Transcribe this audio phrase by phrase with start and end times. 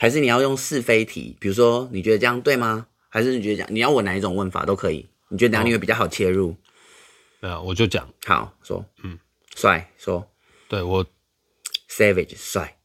[0.00, 1.36] 还是你要用是非题？
[1.38, 2.86] 比如说，你觉得这样对吗？
[3.10, 3.66] 还是你觉得讲？
[3.70, 5.06] 你要我哪一种问法都可以？
[5.28, 6.56] 你觉得哪里会比较好切入？
[7.40, 8.08] 没有，我就讲。
[8.24, 9.18] 好说，嗯，
[9.54, 10.26] 帅说，
[10.68, 11.04] 对我
[11.90, 12.78] ，savage 帅，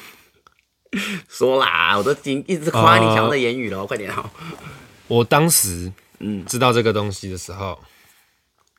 [1.28, 4.32] 说啦，我都已经一直夸你强的言语了，呃、快点好。
[5.08, 7.86] 我当时嗯知道这个东西的时候，嗯、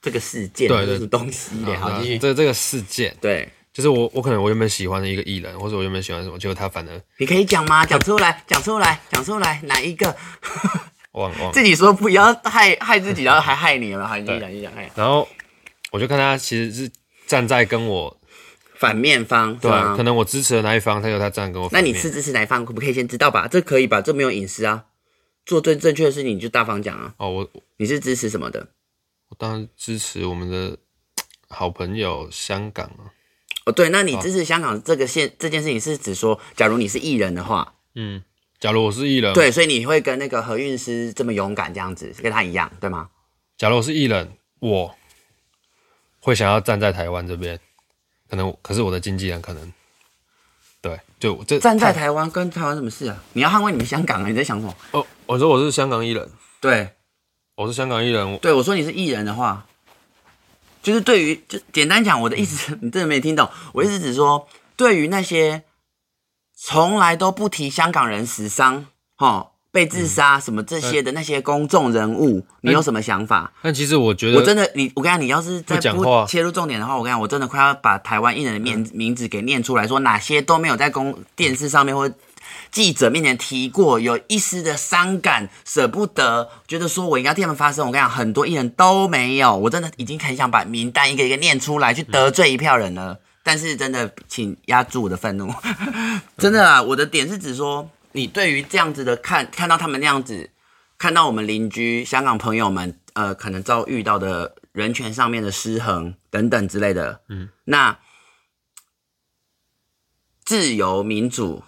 [0.02, 2.18] 这个事件对对东西的，好继续。
[2.18, 3.48] 这这个事件对。
[3.76, 7.86] 就是我，我可能我原本喜欢的一个艺人，或者我原本喜欢什么，结果他反而你可以讲吗？
[7.86, 10.16] 讲出来，讲出来，讲出来，哪一个？
[11.12, 15.28] 忘忘自己说不要害害自己，然后还害你了，好，你讲，你讲，然后
[15.92, 16.90] 我就看他其实是
[17.28, 18.18] 站在跟我
[18.78, 21.92] 反面方，对，可能我支持的那一方，他有他站跟我反面。
[21.92, 22.66] 那你是支持哪一方？
[22.66, 23.46] 可不可以先知道吧？
[23.50, 24.00] 这可以吧？
[24.00, 24.86] 这没有隐私啊。
[25.46, 27.14] 做最正确的事情，你就大方讲啊。
[27.18, 28.70] 哦，我你是支持什么的？
[29.30, 30.78] 我当然支持我们的
[31.50, 33.15] 好朋友香港啊。
[33.66, 38.24] 哦，对，那你支持香港这个现这件事情是指说，假如你是艺人的话，嗯，
[38.60, 43.10] 假如我是艺人，对，所以你会跟那个何韵诗这么勇敢这样子，跟他一样，对吗？
[43.58, 44.96] 假如我是艺人，我
[46.20, 47.60] 会想要站在台湾这边，
[48.30, 49.74] 可能可是我的经纪人可能，
[50.80, 53.24] 对，就这站在台湾跟台湾什么事啊？
[53.34, 54.30] 你要捍卫你们香港啊？
[54.30, 54.76] 你在想什么？
[54.92, 56.30] 哦，我说我是香港艺人，
[56.62, 56.90] 对，
[57.56, 59.66] 我是香港艺人，对，我说你是艺人的话。
[60.86, 63.50] 就是对于，就简单讲，我的意思 你真的没听懂。
[63.74, 65.64] 我意思只是说，对于那些
[66.56, 73.52] 从来都不提香港人死伤、哈被自杀什么这些的那些公众人物，你有什么想法？
[73.64, 82.08] 但其实我觉得，我真的，你我跟你讲，你要是再不切入重点的话，我跟你讲，我真的快要把台湾艺人的名名字给念出来，说哪些都没有在公电视上面或。
[82.76, 87.88] 记者面前提过，有一丝的伤感，舍不得，觉得说我应该替他们发声。
[87.88, 93.14] 我跟你讲，很多艺人都没有，我真的已经很想把名单一个一个念出来，去得罪一票人了。
[93.14, 95.50] 嗯、但是真的，请压住我的愤怒。
[96.38, 100.50] 真的啊，我的点是指说，你对于这样子的看，看到他们那样子，
[100.98, 107.98] 看到我们邻居香港朋友们，呃，可能遭遇到的人权上面的失衡等等之类的，嗯，那
[110.44, 111.64] 自由民主。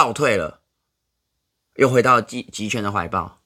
[0.00, 0.60] 倒退了，
[1.74, 3.42] 又回到集集权的怀抱。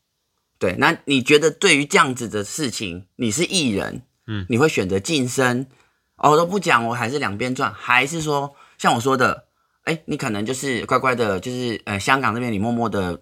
[0.60, 5.66] 对，那你觉得对于这样子的事情，你是艺人，嗯，你会选择晋升？
[6.14, 9.46] 哦，我都不讲，我还是两边转，还是说像我说的，
[9.82, 13.20] 哎，你可能就是乖乖的，就是呃，香港那边你默默的，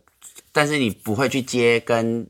[0.53, 2.29] 但是你不会去接跟。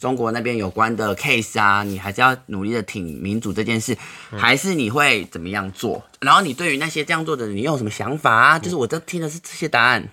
[0.00, 3.94] 中国那边有关的 case 啊，你还是要努力的挺民主这件事，
[4.30, 6.02] 还是你会怎么样做？
[6.20, 8.58] 然后你对于那些这样做的人，你有什么想法啊？
[8.58, 10.08] 就是我这听的是这些答案。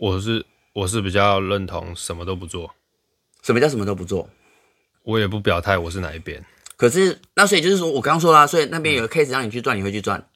[0.00, 2.74] 我是我是比较认同什么都不做。
[3.42, 4.28] 什么叫什么都不做？
[5.02, 6.44] 我也不表态我是哪一边。
[6.76, 10.28] 可是那所以就是说我刚刚说了，所以那边有个 case 让你去赚，你会去赚，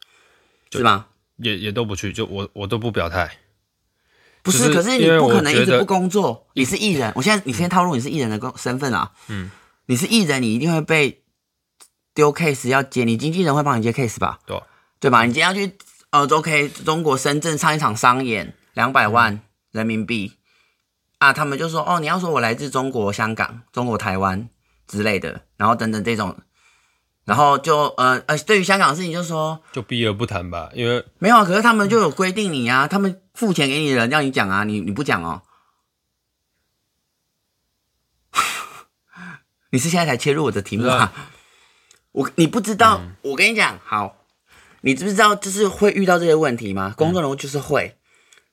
[0.70, 1.06] 是吗？
[1.36, 3.38] 也也都不去，就我我都不表态。
[4.42, 6.46] 不是，可是你不可能一直不工作。
[6.54, 9.12] 你是艺人，我现在你先套路你是艺人的工身份啊。
[9.28, 9.50] 嗯，
[9.86, 11.22] 你是艺人，你一定会被
[12.14, 14.38] 丢 case 要接，你经纪人会帮你接 case 吧？
[14.46, 14.62] 对，
[15.00, 15.24] 对吧？
[15.24, 15.76] 你今天要去
[16.10, 20.32] 呃，OK，中国深圳唱一场商演，两百万人民币
[21.18, 24.48] 啊，他们就说哦，你要说我来自中国香港、中国台湾
[24.86, 26.36] 之类的，然后等等这种。
[27.26, 31.44] 然后就呃呃，对于香港的事情，就说就避而不谈吧，因为没有啊。
[31.44, 35.42] 可是他们就有规定你啊，他们付钱给你的人让你讲啊，你你不讲哦。
[39.70, 41.12] 你是现在才切入我的题目啊？
[42.12, 44.16] 我你不知道，嗯、我跟你讲，好，
[44.80, 46.94] 你知不知道就是会遇到这些问题吗？
[46.96, 47.99] 公众人物就是会，嗯、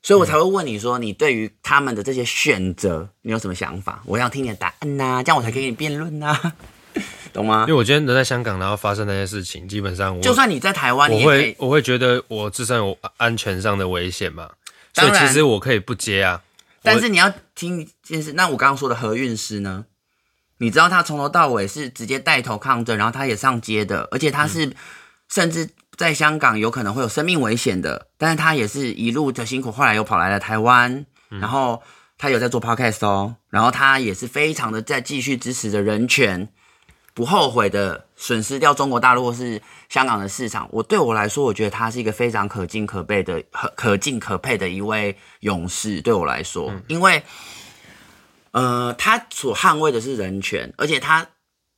[0.04, 4.02] 所以我才会问你说，你对于他们的这些选择，你有什么想法？
[4.06, 6.54] 我想听你的答案呐、啊，这样我才可以跟你辩论呐。
[7.34, 7.66] 懂吗？
[7.68, 14.50] 因为我今天人在香港，然后发生那些事情，基本上我就算你在台湾，我会我会觉得我自身有安全上的危险嘛，
[14.94, 16.42] 所以其实我可以不接啊。
[16.82, 19.86] 但是你要听一件事，那我刚刚说的何韵诗呢？
[20.60, 24.74] 你知道他从头到尾是直接带头抗争，然后他也上街的，而且他是
[25.30, 31.82] 甚至在香港有可能会有生命危险的，但是他也是一路的辛苦，后来又跑来了台湾，然后
[32.18, 36.48] 他有在做 podcast 哦，然后他也是非常的在继续支持着人权。
[37.14, 39.60] 不后悔的损失掉中国大陆或是
[39.90, 46.00] 香港的市场，我对我来说，我觉得他是一个非常可敬可佩的、可可敬可佩的一位勇士。
[46.00, 47.24] 对我来说，嗯、因为，
[48.52, 51.26] 呃，他所捍卫的是人权，而且他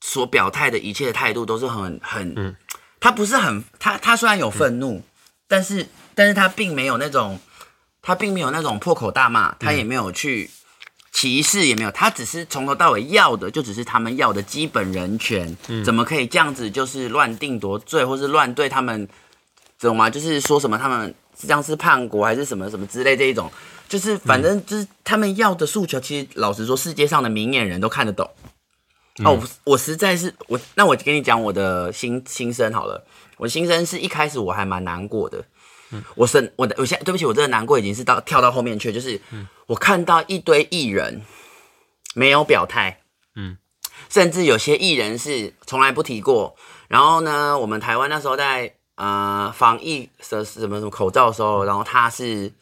[0.01, 2.53] 所表态的一切的态度都是很很，嗯、
[2.99, 5.03] 他不是很他他虽然有愤怒，嗯、
[5.47, 7.39] 但是但是他并没有那种，
[8.01, 10.49] 他并没有那种破口大骂，他也没有去。
[11.11, 19.09] 歧视也没有，他只是从头到尾要的就只是他们要的基本人权，嗯、怎么可以这样子就是乱定夺罪，或是乱对他们，
[19.79, 20.07] 懂吗？
[20.07, 23.51] 就是说什么他们像是叛国还是什么什么之类这一种，
[23.89, 28.29] 就是反正就是他们要的诉求，其实老实说，世界上的明眼人都看得懂。
[29.25, 33.05] 哦，我我实在是我，那我跟你讲我的心心声好了。
[33.37, 35.43] 我的心声是一开始我还蛮难过的。
[35.91, 39.19] 嗯，我是我的，我现在对不起，我这个难过已经是到跳到后面去，就是
[39.65, 41.21] 我看到一堆艺人
[42.13, 43.01] 没有表态，
[43.35, 43.57] 嗯，
[44.09, 46.55] 甚至有些艺人是从来不提过。
[46.87, 52.53] 然后呢，我们台湾那时候在呃防疫的什么什么口罩的时候，然后他是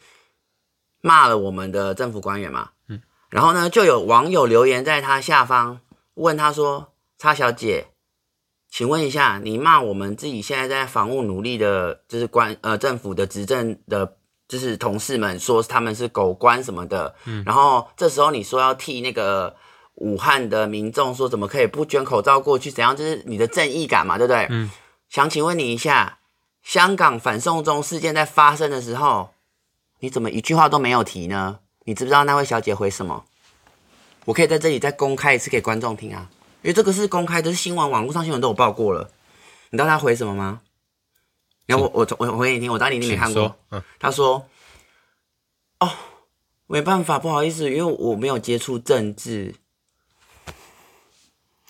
[1.00, 5.80] 骂了我们的政府官员嘛，嗯，然后呢，就有网友留言在他下方。
[6.18, 7.86] 问他说：“叉小姐，
[8.70, 14.16] 请问一下，你骂我们自己现在在防务努力的，就是官呃政府的执政的，
[14.46, 19.56] 就是同事们说他们是狗官什么的，嗯，然后这时候你说要替那个
[19.94, 22.96] 武汉的民众说怎么可以不捐口罩过去，怎样？
[22.96, 24.46] 就是你的正义感嘛，对不对？
[24.50, 24.70] 嗯，
[25.08, 26.18] 想请问你一下，
[26.62, 29.30] 香港反送中事件在发生的时候，
[30.00, 31.60] 你怎么一句话都没有提呢？
[31.84, 33.24] 你知不知道那位小姐回什么？”
[34.28, 36.28] 我可以在这里再公开一次给观众听啊，
[36.60, 39.10] 因为这个是公开的，是新闻，网络上新闻都有报过了。
[39.70, 40.60] 你知道他回什么吗？
[41.64, 43.56] 然后我我我回给你听，我当你你没看过。
[43.70, 44.46] 嗯，他说
[45.80, 45.90] ：“哦，
[46.66, 49.54] 没办法，不好意思，因为我没有接触政治。”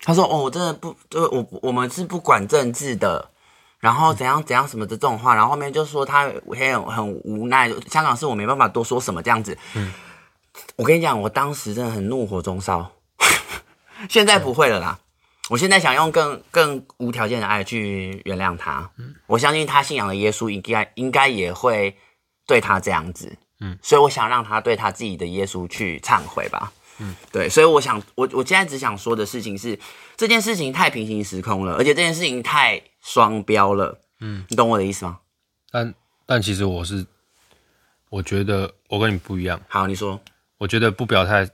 [0.03, 3.31] 他说：“哦，我真的不，就我我们是不管政治的，
[3.79, 9.93] 然后怎样怎样什么的这种话，然后后面就说他很很无奈，香港是我没办法多说什么这样子。”嗯。
[10.77, 12.93] 我跟你讲，我当时真的很怒火中烧，
[14.09, 14.99] 现在不会了啦。
[15.51, 18.91] 我现在想用更更无条件的爱去原谅他。
[19.27, 21.97] 我相信他信仰的耶稣应该应该也会
[22.47, 23.37] 对他这样子。
[23.61, 26.73] 嗯，所以我想让他对他自己的耶稣去忏悔吧。
[26.99, 29.79] 嗯，对，所以我想，我我现在只想说的事情是，
[30.17, 33.99] 这件事情太平行时空了，而且这件事情太双标了。
[34.21, 35.19] 嗯，你懂我的意思吗？
[35.71, 35.95] 但
[36.27, 37.07] 但其实我是，
[38.11, 39.61] 我觉得我跟你不一样。
[39.67, 40.21] 好，你说。
[40.59, 41.49] 我觉得不表态，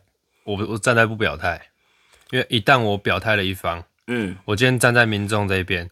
[0.45, 1.69] 我我站在不表态，
[2.31, 5.91] 因为一旦我表态了一方，嗯，我今天站在民众这一边，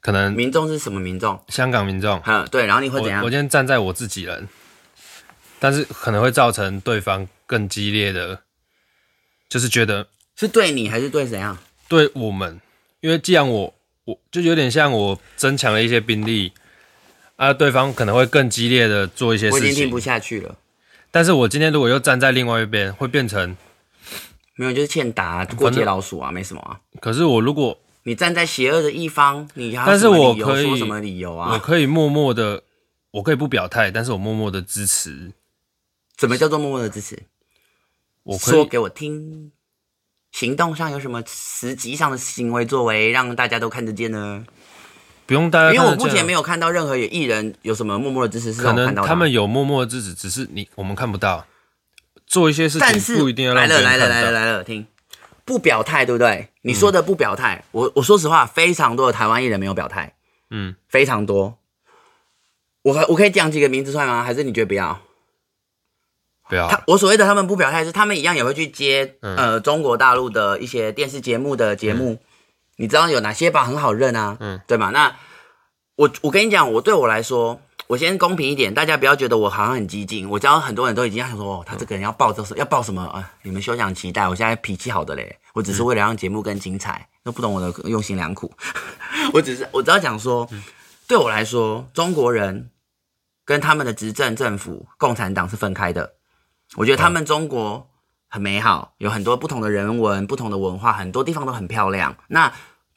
[0.00, 1.42] 可能民众是什么民众？
[1.48, 3.20] 香港民众，嗯，对，然后你会怎样？
[3.20, 4.48] 我，我今天站在我自己人，
[5.58, 8.42] 但是可能会造成对方更激烈的，
[9.48, 11.58] 就是觉得是对你还是对怎样？
[11.86, 12.60] 对我们，
[13.00, 13.74] 因为既然我
[14.04, 16.52] 我就有点像我增强了一些兵力，
[17.36, 20.56] 啊，对方可能会更激烈的做一些事情，我已经听不下去了。
[21.10, 23.56] 但是我今天如果又站在另外一边，会变成
[24.54, 26.80] 没有，就是欠打过街老鼠啊，没什么啊。
[27.00, 31.52] 可是我如果你站在邪恶的一方，你还有什么理由说什么理由啊？
[31.52, 32.62] 我可以默默的，
[33.10, 35.32] 我可以不表态，但是我默默的支持。
[36.16, 37.18] 怎么叫做默默的支持？
[38.22, 39.50] 我可以说给我听，
[40.30, 44.44] 行动上有什么实际上的行为作为，让大家都看得见呢？
[45.30, 51.46] 不用大家，因为我目前没有看到任何有艺人有什么默默的支持，是可能他们有默默的支持，只是你我们看不到。
[52.26, 53.54] 做一些事情不一定要。
[53.54, 54.88] 来了来了来了来了，听，
[55.44, 56.48] 不表态对不对？
[56.62, 60.16] 你说的不表态，嗯、我我说实话，非常多的台湾艺人没有表态，
[60.50, 61.56] 嗯，非常多。
[62.82, 64.24] 我我可以讲几个名字出来吗？
[64.24, 65.00] 还是你觉得不要？
[66.48, 66.66] 不要。
[66.66, 72.14] 他我所谓的他们不表态，是他们一样也会去接、嗯、呃中国大陆的一些电视节目的节目。
[72.14, 72.18] 嗯
[72.80, 73.62] 你知道有哪些吧？
[73.62, 74.88] 很好认啊，嗯，对吗？
[74.88, 75.14] 那
[75.96, 80.26] 我我跟你讲，我对我来说，我先公平一点，大家不要觉得我好像很激进。
[80.30, 83.30] 我知道很多人都已经想说，哦，他这个人要报这要报什么啊？
[83.42, 84.26] 你们休想期待！
[84.26, 88.50] 我现在脾气好的嘞，我只是为了让节目更精彩，都不懂我的用心良苦。
[89.34, 90.48] 我只是我只要讲说，
[91.06, 92.70] 对我来说，中国人
[93.44, 96.14] 跟他们的执政政府共产党是分开的。
[96.76, 97.90] 我觉得他们中国
[98.26, 102.16] 很美好，有很多不同的人文、不同的文化，很多地方都很漂亮。
[102.28, 102.50] 那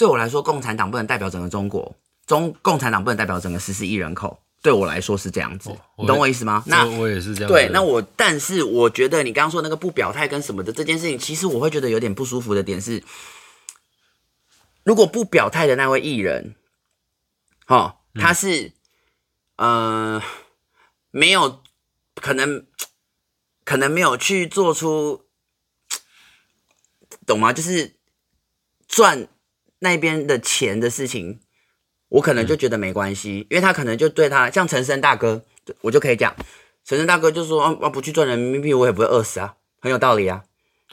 [0.04, 1.96] 对我来说，共产党不能代表整个中国，
[2.28, 4.38] 中共产党不能代表整个十四亿人口。
[4.62, 6.62] 对我来说是这样子，哦、你懂我意思吗？
[6.68, 7.50] 那我也是这样。
[7.50, 13.02] 对，那我但是我觉得你刚刚说那个不表态跟什么的这件事情，其实我会觉得有点不舒服的点是，
[14.84, 16.54] 如果不表态的那位艺人，
[17.68, 18.74] 哦，他是、
[19.56, 20.24] 嗯、呃
[21.12, 21.62] 没有
[22.16, 22.66] 可能
[23.64, 25.24] 可能没有去做出，
[27.26, 27.54] 懂吗？
[27.54, 27.96] 就是
[28.86, 29.30] 赚。
[29.84, 31.40] 那边的钱的事情，
[32.08, 35.44] 我可能就觉得没关系，嗯、因为他可能就对他像陈生大哥，
[35.82, 36.34] 我就可以讲，
[36.86, 40.44] 陈生大哥就说啊，啊不去赚人民币，我也不会饿死啊，很有道理啊。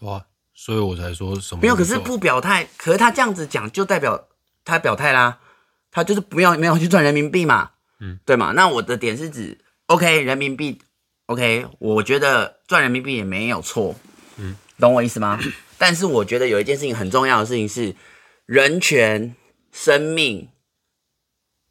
[0.02, 4.26] 哇，所以我才说什么没有，可是不表态，可是他这样子讲就代表
[4.64, 5.38] 他表态啦，
[5.92, 7.70] 他就是不要没有去赚人民币嘛，
[8.00, 8.52] 嗯，对嘛？
[8.52, 9.56] 那我的点是指
[9.86, 10.80] ，OK，人民币
[11.26, 13.94] ，OK，我觉得赚人民币也没有错，
[14.36, 15.38] 嗯，懂我意思吗？
[15.78, 17.94] 但是我觉得有一件事情很重要的事情是。
[18.50, 19.36] 人权、
[19.70, 20.48] 生命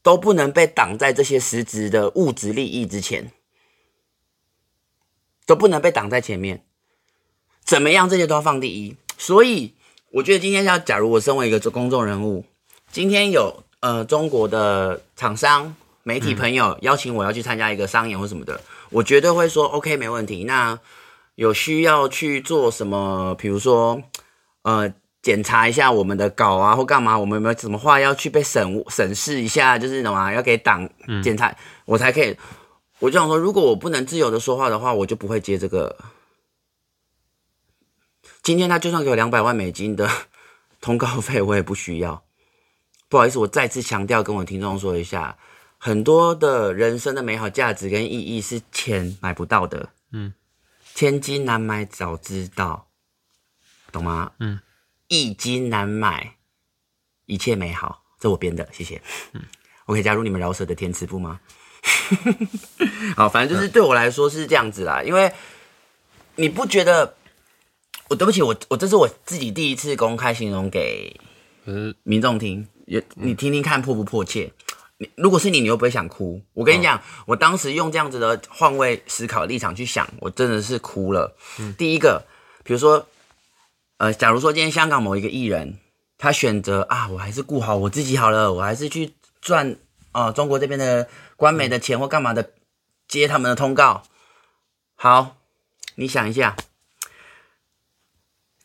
[0.02, 3.34] 都不能被挡在这些实质的物质利益之前，
[5.46, 6.64] 都不能被挡在前面。
[7.66, 8.96] 怎么样，这些都要放第一。
[9.18, 9.74] 所以，
[10.12, 12.46] 我觉得今天要，假如我身为一个公众人物，
[12.90, 20.46] 今天有呃中国的厂商、媒体朋友邀请我要去参加一个商演或什么的，我绝对会说 OK，没问题。
[20.46, 20.80] 那
[21.36, 23.36] 有需要去做什么？
[23.38, 24.02] 比如说，
[24.62, 24.94] 呃。
[25.30, 27.16] 检查一下我们的稿啊，或干嘛？
[27.16, 29.78] 我们有没有什么话要去被审审视一下？
[29.78, 30.90] 就是什么要给党
[31.22, 31.56] 检查，
[31.86, 32.36] 我才可以。
[32.98, 35.96] 我就想说，如果我不能自由的说话的话，我就不会接这个。
[38.42, 40.10] 今天他就算给我两百万美金的
[40.82, 42.24] 通告费，我也不需要。
[43.08, 45.38] 不好意思，我再次强调，跟我听众说一下，
[45.78, 49.90] 很多的人生的美好价值跟意义是钱买不到的。
[50.12, 50.34] 嗯，
[50.96, 52.88] 千金难买早知道，
[53.92, 54.32] 懂吗？
[54.40, 54.60] 嗯。
[55.10, 56.36] 一金难买
[57.26, 59.02] 一切美好，这我编的，谢谢。
[59.34, 59.42] 嗯，
[59.88, 61.40] 我可以加入你们饶舌的填词部吗？
[63.18, 65.34] 好，反正就是对我来说是这样子啦，因为
[66.36, 67.16] 你不觉得？
[68.08, 71.20] 我对不起，我我这是我自己第一次公开形容给
[72.04, 74.52] 民众听，也你听听看迫不迫切？
[75.00, 76.40] 你如果是你，你又不会想哭？
[76.54, 81.36] 我跟你讲，我当时用这样子的换位思考立场去想，我真的是哭了。
[81.80, 82.24] 第一个，
[82.64, 83.08] 比如说。
[84.00, 85.78] 呃，假如说今天香港某一个艺人，
[86.18, 89.76] 他选择啊，我还是顾好我自己好了，我还是去赚
[90.14, 92.54] 啊、呃、中国这边的官媒的钱或干嘛的，
[93.10, 94.04] 接他们的通告。
[94.96, 95.36] 好，
[95.96, 96.56] 你想一下，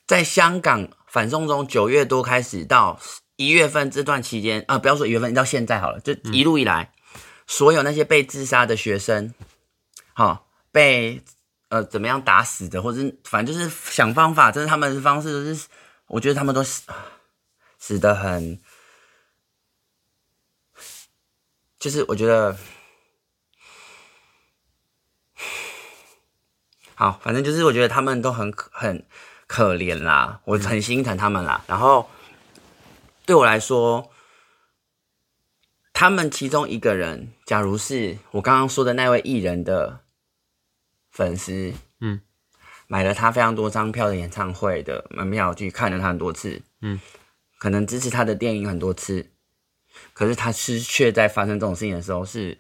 [0.07, 3.01] 在香港反送中九月多开始到
[3.35, 9.35] 一月份这段期间啊、呃，不要说一月份，到现在好了，就一路以来，嗯、所有那些被自杀的学生，
[10.13, 11.21] 好、哦、被。
[11.71, 15.67] 呃，怎么样打死的，或者反正就是想方法，这是他们的方式，就是
[16.07, 16.83] 我觉得他们都死
[17.79, 18.61] 死的很，
[21.79, 22.57] 就是我觉得
[26.95, 29.05] 好，反正就是我觉得他们都很很
[29.49, 31.65] 可怜啦，我很心疼他们啦。
[31.67, 32.09] 然后
[33.27, 34.13] 对我来说，
[35.93, 40.04] 他们其中一个人，假如是我刚刚说的那位艺人的。
[41.15, 42.21] 粉丝，嗯，
[42.89, 47.01] 买了他非常多张票的演唱会的门票，去看了他很多次，嗯，
[47.59, 49.31] 可能支持他的电影很多次，
[50.13, 52.59] 可是他是却在发生这种事情的时候是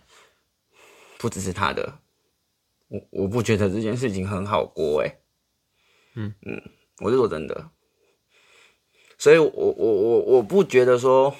[1.18, 1.98] 不支持他的，
[2.86, 5.18] 我我不觉得这件事情很好过，哎，
[6.14, 6.32] 嗯。
[6.46, 6.62] 嗯，
[7.00, 7.70] 我是说真的，
[9.18, 11.34] 所以我我我我不觉得说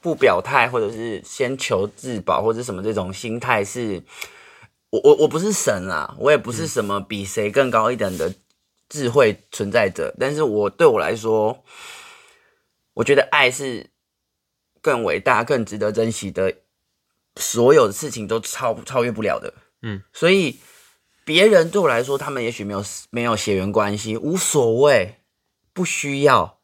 [0.00, 4.02] 不表态或者是先求自保或者什么这种心态是。
[4.94, 8.32] 我我我不是神啦，我也不是什么比谁更高一等的
[8.88, 11.64] 智慧存在者，但是我对我来说，
[12.94, 13.90] 我觉得爱是
[14.80, 16.54] 更伟大、更值得珍惜的，
[17.34, 19.54] 所有的事情都超超越不了的。
[19.82, 20.60] 嗯，所以
[21.24, 25.16] 别人对我来说，他们也许没有没有血缘关系，无所谓，
[25.72, 26.60] 不需要。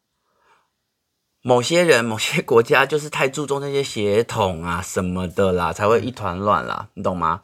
[1.43, 7.43] 某些人、某些国家就是太注重那些血统啊什么的啦，才会一团乱啦，你懂吗？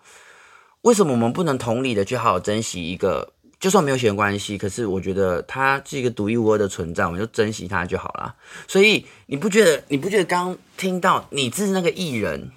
[0.87, 8.37] 为什么我们不能同理的去好好珍惜一个，就算没有血缘关系，可是我觉得它是一个独一无二的存在，我们就珍惜它就好了。
[8.69, 9.83] 所以你不觉得？
[9.89, 12.53] 你不觉得刚听到你是那个艺人，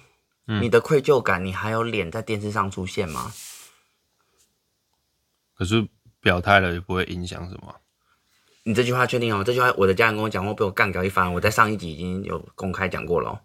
[0.46, 3.32] 嗯，你的愧疚感，你还有脸在电视上出现吗？
[5.56, 5.88] 可是
[6.20, 7.74] 表态了也不会影响什么。
[8.62, 9.42] 你这句话确定哦？
[9.42, 11.34] 这句话我的家人跟我讲过，被我干掉一番。
[11.34, 13.40] 我在上一集已经有公开讲过了哦。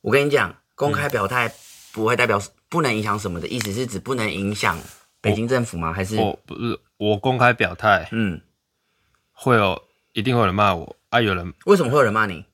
[0.00, 1.52] 我跟你讲，公开表态
[1.92, 2.40] 不会代表。
[2.68, 4.78] 不能影响什么的意思是指不能影响
[5.20, 5.92] 北京政府吗？
[5.92, 8.40] 还是我不是我公开表态，嗯，
[9.32, 9.82] 会有
[10.12, 11.20] 一定会有人骂我啊？
[11.20, 12.44] 有人为什么会有人骂你？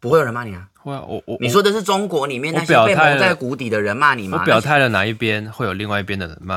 [0.00, 0.68] 不会有人骂你啊？
[0.78, 1.02] 会啊！
[1.08, 4.38] 我我你说的是中国里面那些被蒙在鼓底的人骂你吗？
[4.38, 6.56] 我表态了哪一边，会有另外一边的人骂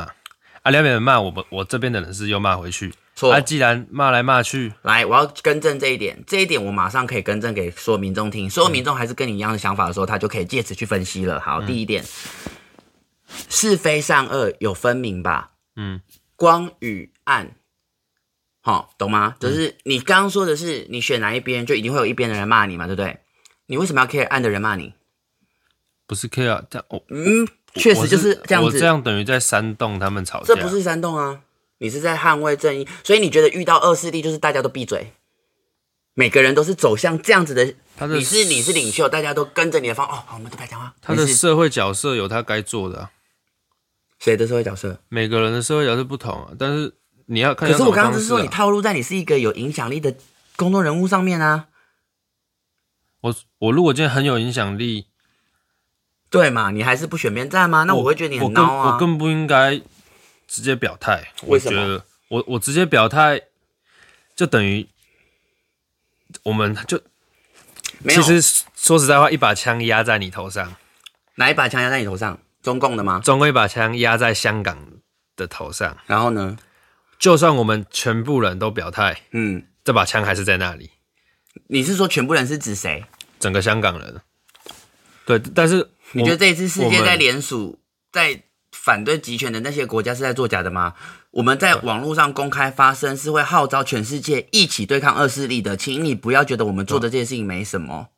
[0.63, 0.71] 啊？
[0.71, 2.93] 两边人骂我，们我这边的人是又骂回去。
[3.15, 3.39] 错啊！
[3.39, 6.21] 既然骂来骂去，来，我要更正这一点。
[6.27, 8.47] 这一点我马上可以更正给所有民众听。
[8.47, 11.39] 所有民众还是跟你一样的想法的时候，他就可以借此去分析了。
[11.39, 12.03] 好，嗯、第一点。
[13.49, 15.51] 是非善恶有分明吧？
[15.75, 16.01] 嗯，
[16.35, 17.55] 光与暗，
[18.61, 19.35] 好，懂吗？
[19.39, 23.19] 就是你刚刚说的是，你选哪一边，就一定会有一边的人骂你嘛，对不对？
[23.67, 24.93] 你为什么要 care 暗的人骂你？
[26.05, 28.75] 不是 care，这样，我嗯，确实就是这样子。
[28.75, 31.41] 我这样等于在煽动他们吵架，这不是煽动啊，
[31.79, 32.87] 你是在捍卫正义。
[33.03, 35.11] 所以你觉得遇到恶势力，就是大家都闭嘴，
[36.13, 37.75] 每个人都是走向这样子的。
[37.97, 40.07] 他的你是你是领袖，大家都跟着你的方。
[40.07, 40.95] 哦，好，我们都别讲话。
[41.01, 43.11] 他的社会角色有他该做的啊。
[44.19, 44.99] 谁的社会角色？
[45.09, 46.93] 每个人的社会角色不同啊，但是
[47.27, 47.71] 你要看、啊。
[47.71, 50.15] 可是我刚刚是说，你套路在你是一个有影响力的
[50.55, 51.67] 公众人物上面啊。
[53.21, 55.07] 我我如果今天很有影响力，
[56.29, 56.71] 对嘛？
[56.71, 57.83] 你还是不选边站吗？
[57.83, 58.93] 那我会觉得你很孬啊。
[58.93, 59.81] 我更不应该
[60.47, 61.31] 直接表态。
[61.43, 62.03] 为什么？
[62.29, 63.41] 我我直接表态，
[64.35, 64.87] 就等于
[66.43, 67.01] 我们就
[68.07, 68.41] 其实
[68.75, 70.75] 说实在话，一把枪压在你头上。
[71.35, 72.39] 哪一把枪压在你头上？
[72.67, 73.21] 中共的吗？
[73.23, 74.77] 中共一把枪压在香港
[75.37, 75.95] 的头上。
[76.05, 76.57] 然后呢？
[77.17, 80.91] 就算我们全部人都表态，嗯，这把枪还是在那里。
[81.67, 83.05] 你是说全部人是指谁？
[83.39, 84.19] 整个香港人。
[85.25, 87.79] 对，但是你觉得这一次世界在联署，
[88.11, 88.43] 在
[88.73, 90.93] 反对集权的那些国家是在作假的吗？
[91.31, 98.09] 我们在网络上公开发声，是会号召全世界一起对抗恶势力的，请你不要觉得我们做的这件事情没什么。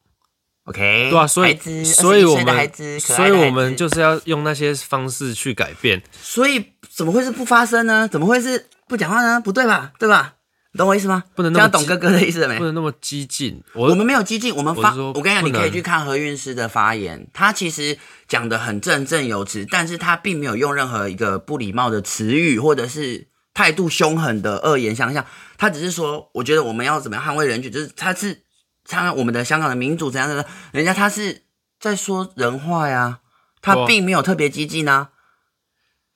[0.65, 6.01] OK，对啊，所以，所以我们，所以我们就是要用那些方式去改变。
[6.21, 8.07] 所以怎么会是不发声呢？
[8.07, 9.41] 怎么会是不讲话呢？
[9.41, 9.93] 不对吧？
[9.97, 10.35] 对吧？
[10.71, 11.23] 你懂我意思吗？
[11.33, 12.59] 不能那么懂哥哥的意思了没？
[12.59, 13.59] 不能那么激进。
[13.73, 14.93] 我，我们没有激进，我们发。
[14.93, 17.97] 我，我跟你讲，你可以去看何韵诗的发言，他其实
[18.27, 25.25] 讲的很振振有词，但是他并没有用任何一个不礼貌的词语，或者是态度凶狠的恶言相向。
[25.57, 28.43] 他只是说，我觉得我们要怎么样捍卫人权，就是他是
[28.89, 31.43] 他我们的香港的民主怎样的，人家他是
[31.79, 33.21] 在说人话呀，
[33.61, 35.11] 他并没有特别激进啊。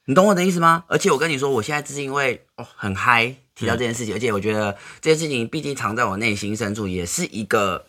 [0.05, 0.83] 你懂我的意思吗？
[0.89, 3.37] 而且我跟你说，我现在只是因为哦很嗨。
[3.55, 7.85] 提到这件事情，而且我觉得这件事情毕竟藏在我内心深处，也是一个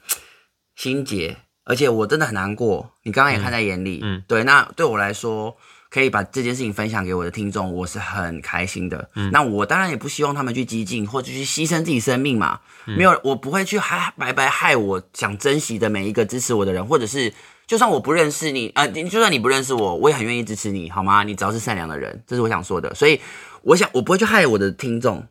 [0.76, 2.92] 心结，而且我真的很难过。
[3.04, 4.44] 你刚刚也看在眼里，嗯，对。
[4.44, 5.56] 那对我来说，
[5.94, 9.08] 可以把这件事情分享给我的听众，我是很开心的。
[9.14, 12.58] 嗯，那我当然也不希望他们去激进，或者去牺牲自己生命嘛。
[12.84, 17.32] 没有，我不会去害白白害我想珍惜的每一个支持我的人，或者是
[17.68, 21.22] 就算我不认识你，呃，就算你不认识我，我也很愿意支持你，好吗？
[21.22, 22.92] 你只要是善良的人，这是我想说的。
[22.92, 23.20] 所以，
[23.62, 25.24] 我想我不会去害我的听众。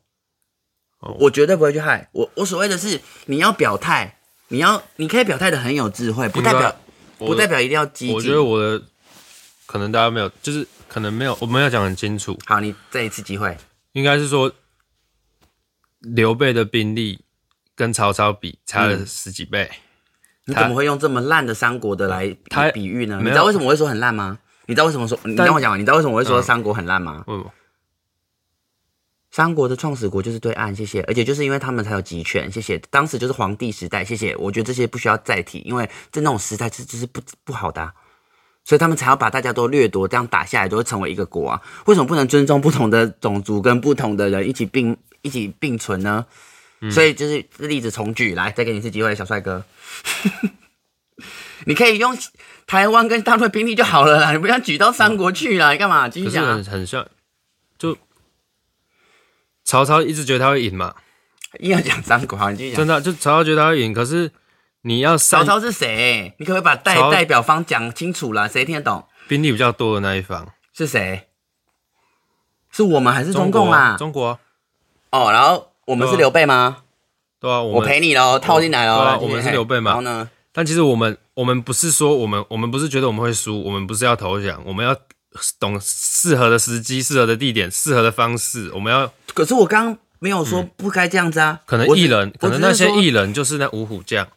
[1.20, 2.30] 我绝对不会去害我。
[2.36, 4.18] 我所谓的是，你要表态，
[4.48, 6.74] 你要你可以表态的很有智慧，不代表
[7.18, 8.16] 不代表一定要激进。
[8.16, 8.82] 我觉得我的
[9.74, 12.38] 可能大家没有，就是可能没有，我没有讲很清楚。
[12.46, 13.58] 好，你这一次机会，
[13.94, 14.54] 应该是说
[16.02, 17.26] 刘备的兵力
[17.76, 19.68] 跟曹操比差了十几倍。
[19.72, 19.80] 嗯、
[20.46, 22.38] 你怎么会用这么烂的三国的来
[22.72, 23.20] 比喻呢？
[23.24, 24.38] 你知道为什么我会说很烂吗？
[24.68, 25.20] 你知道为什么说？
[25.24, 27.24] 你听我讲完，你知道为什么我会说三国很烂吗？
[27.26, 27.52] 为什么？
[29.32, 31.02] 三国的创始国就是对岸，谢谢。
[31.06, 32.78] 而且就是因为他们才有集权，谢谢。
[32.92, 34.36] 当时就是皇帝时代，谢谢。
[34.36, 37.92] 我觉得这些不需要再提，因为在那种时代这就是不不好的啊，
[38.64, 41.62] 所以他们才要把大家都掠夺，这样打下来就会成为一个国啊。
[41.86, 46.26] 为什么不能尊重不同的种族跟不同的人一起并一起并存呢？
[46.82, 46.92] 嗯。
[46.92, 49.64] 所以就是例子重举，来再给你一次机会，小帅哥，
[51.66, 52.18] 你可以用
[52.66, 56.08] 台湾跟大陆兵力就好了啦，你不要举到三国去啦，你干嘛？
[56.10, 56.56] 继续讲啊。
[56.56, 57.06] 很很像，
[57.78, 57.98] 就。
[59.66, 60.94] 曹操一直觉得他会赢嘛，
[61.60, 62.80] 硬要讲三国，好，你继续讲。
[62.80, 64.30] 真的，就曹操觉得他会赢，可是
[64.84, 66.34] 你要曹操是谁？
[66.40, 68.48] 你可不可以把代代表方讲清楚了？
[68.48, 69.06] 谁听得懂？
[69.28, 71.28] 兵力比较多的那一方是谁？
[72.72, 73.98] 是我们还是中共啊？
[73.98, 74.40] 中国。
[75.10, 76.84] 哦，然后我们是刘备吗？
[77.40, 78.98] 对啊，我陪你喽，套进来喽。
[78.98, 79.92] 啊，我们是刘备嘛。
[79.92, 80.30] 然后呢？
[80.52, 84.96] 但其实我们我们不是说我们我们不是觉得我们会输，我们不是要投降，我们要。
[85.60, 89.12] 懂适合的时机、适合的地点、适合的方式，我们要。
[89.34, 91.60] 可是我刚刚没有说不该这样子啊。
[91.60, 94.28] 嗯、可能艺人，可能那些艺人就是那五虎将。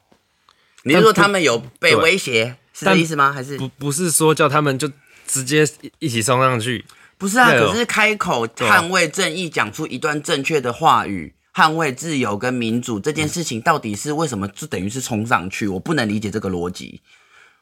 [0.87, 3.33] 你是说他们有被威胁，是这意思吗？
[3.33, 4.88] 还是不不是说叫他们就
[5.27, 5.66] 直接
[5.99, 6.85] 一起冲上去？
[7.18, 15.66] 不是啊，可是开口捍卫正义，讲出一段正确的话语，捍卫自由跟民主这件事情，到底是为什么就等于是冲上去？
[15.66, 17.03] 我不能理解这个逻辑。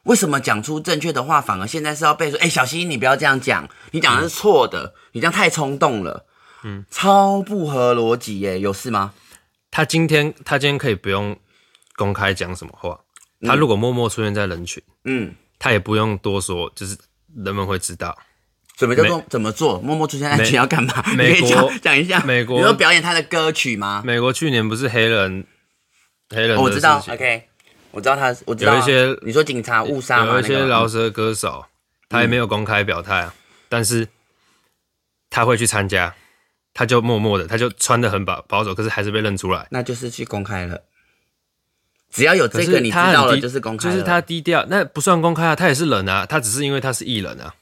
[0.03, 2.37] 为什么讲出正确的话，反而现在是要被说？
[2.37, 6.27] 哎、欸，小新，你不要这样讲，你讲的是错的，嗯、你这样太冲动了，
[6.63, 9.13] 嗯，超不合逻辑耶，有事吗？
[9.71, 11.35] 他今天他今天可以不用
[11.95, 13.04] 公开讲什么话，嗯、
[13.45, 16.97] 他如果默默出现在人群，嗯，他也不用多说，就是
[17.35, 18.17] 人们会知道。
[18.75, 19.79] 怎么叫做怎么做？
[19.79, 21.03] 默默出现在人群要干嘛？
[21.15, 24.03] 美国讲一下，美国你说表演他的歌曲吗？
[24.05, 25.45] 美国去年不是黑人
[26.29, 27.47] 黑人、哦，我知道，OK。
[27.91, 31.65] 我知道他，我知道、啊、有一些你说警察误杀有一些饶舌歌手，
[32.09, 33.29] 他也没有公开表态
[33.69, 34.05] 但是
[35.29, 36.13] 他会去参加，
[36.73, 40.83] 他就默默的，他就穿的很保保守，可是还是被认出来，那就是去公开了。
[42.15, 47.53] 只要有这个你知道了，就是公开，就是他低调，那不算公开啊，他也是人啊，他只是因为他是艺人啊。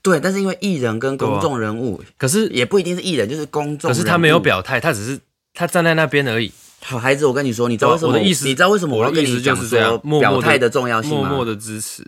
[0.00, 5.18] 对，但是因为艺人跟公众人物，啊、可是也不一定是艺人，就是公众，可是他没有表态，他只是
[5.54, 6.52] 他站在那边而已。
[6.84, 8.12] 好孩子，我跟你说，你知道为什么？
[8.12, 11.28] 我的意思，你知道为什么我要跟你讲说表态的重要性吗？
[11.28, 12.04] 默默的支持，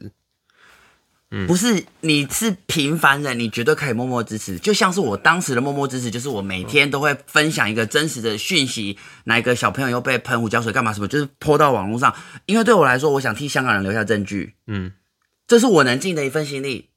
[1.36, 4.56] 嗯，不是，你是平凡人，你绝对可以默默支持。
[4.56, 12.14] 就像是我当时的默默支持，就是我每天都会分享一个真实的讯息，哪一个小朋友又被喷胡椒水干嘛什么，就是泼到网络上。
[12.46, 14.92] 因为对我来说，我想替香港人留下证据，嗯，
[15.48, 16.90] 这是我能尽的一份心力。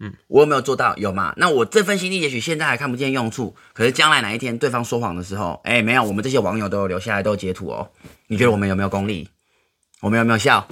[0.00, 0.94] 嗯，我有没有做到？
[0.98, 1.32] 有吗？
[1.38, 7.90] 那我这份心力也许现在还看不见用处，可是将来哪一天对方说谎的时候，哎，没有，我们这些网友都有留下来，都有截图哦。
[8.26, 9.30] 你觉得我们有没有功力？
[10.02, 10.68] 我们有没有效？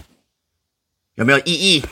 [1.14, 1.82] 有没有意义？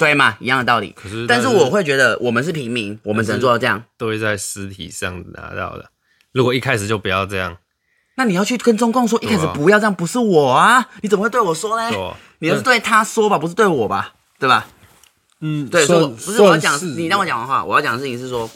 [0.00, 0.36] 对嘛？
[0.40, 0.92] 一样的道理。
[0.96, 3.84] 可是，但是我会觉得我们是平民，我们只能做到这样。
[3.98, 5.90] 都会在实体上拿到的。
[6.32, 7.58] 如果一开始就不要这样，
[8.16, 10.88] 那你要去跟中共说，一开始不要这样，不是我啊？
[11.02, 11.84] 你怎么会对我说呢？
[11.96, 14.14] 啊、你要是对他说吧，不是对我吧？
[14.38, 14.66] 对吧？
[15.42, 18.50] 嗯，对，说不是我要讲，你让我讲完话，我要讲的事情是说，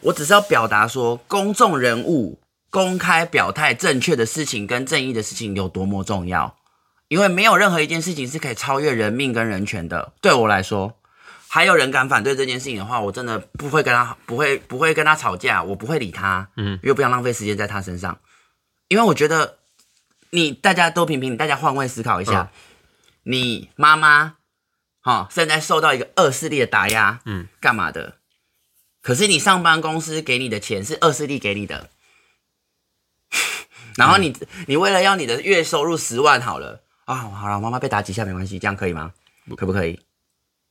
[0.00, 2.38] 我只是要表达说，公众人物
[2.70, 6.54] 公开表态正确的事情跟正义的事情有多么重要，
[7.10, 10.12] 因为没有任何一件事情是可以超越人命跟人权的。
[10.20, 10.96] 对我来说，
[11.48, 18.20] 还有人敢反对这件事情的话，我真的不会跟他，不会不会跟他吵架，我不会理他，嗯，因为不想浪费时间在他身上，
[18.86, 19.58] 因为我觉得
[20.30, 22.52] 你大家都平平，大家换位思考一下，
[23.24, 24.36] 你妈妈。
[25.00, 28.18] 好，现在受到一个恶势力的打压，嗯，干嘛的？
[29.02, 31.90] 可是你上班公司给你的钱是恶势力给你的，
[33.96, 39.12] 然后你、嗯、你为了要你的月收入十万好了啊，好了，妈妈被打几下没关系，这样可以吗？
[39.48, 40.00] 不可不可以？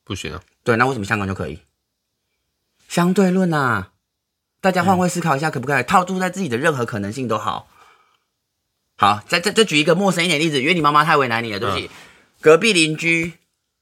[0.03, 0.41] 不行啊。
[0.63, 1.59] 对，那为什么香港就可以？
[2.87, 3.91] 相对论啊，
[4.61, 7.67] 大家换位思考一下，可不可以、嗯、套住在自己的任何可能性都好。
[8.97, 11.89] 好，再再再举一个陌生一点例子，因为你妈妈太为难你了，对不起，嗯、
[12.41, 13.33] 隔壁邻居。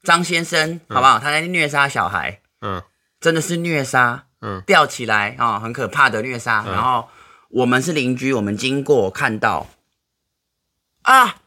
[0.04, 1.18] 张先生，好不好？
[1.18, 2.80] 他在虐杀小孩，嗯，
[3.20, 6.62] 真的是虐杀，嗯，吊起来啊、哦，很可怕的虐杀。
[6.66, 7.08] 嗯、然后
[7.50, 9.66] 我们是邻居，我们经过看到，
[11.02, 11.42] 啊，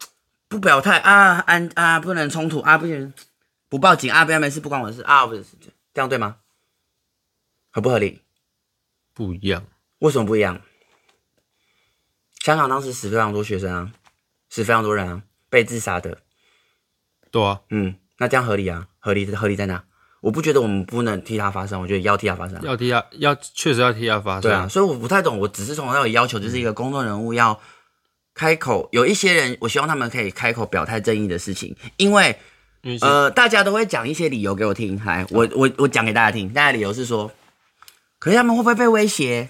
[0.51, 3.13] 不表态啊，安啊，不能冲突啊，不行，
[3.69, 5.45] 不报警啊，不要没事，不关我的事啊，不是
[5.93, 6.35] 这样对吗？
[7.71, 8.21] 合不合理？
[9.13, 9.65] 不一样，
[9.99, 10.59] 为什么不一样？
[12.43, 13.93] 香港当时死非常多学生啊，
[14.49, 16.17] 死非常多人啊，被自杀的，
[17.31, 17.95] 对啊，嗯。
[18.17, 18.89] 那这样合理啊？
[18.99, 19.85] 合理合理在哪？
[20.19, 24.41] 我不觉得我们不能替他发声，我觉得要替他发声，要替他，要确实要替他发声。
[24.41, 27.57] 对啊，所以我不太懂，我只是从头到尾要求就是一个公众人物要
[28.33, 32.37] 开口，有一些人，我希望他们可以开口表态正义的事情，因为
[33.01, 37.31] 呃，大家都会讲一些理由给我听，来，我我我讲给大家听，大家理由是说，
[38.19, 39.49] 可是他们会不会被威胁？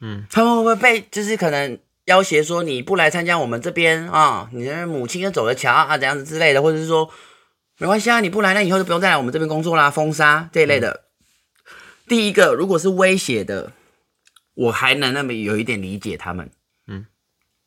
[0.00, 7.10] 嗯，他们会不会被就是可能要挟说你不来参加我们这边啊，你的母亲就走了桥啊，怎样子之类的，或者是说。
[7.82, 10.90] 没关系啊，你不来，那以后就不用再来我们这边工作啦，封杀这一类的。
[10.90, 11.72] 嗯、
[12.08, 13.72] 第一个，如果是威胁的，
[14.52, 16.50] 我还能那么有一点理解他们。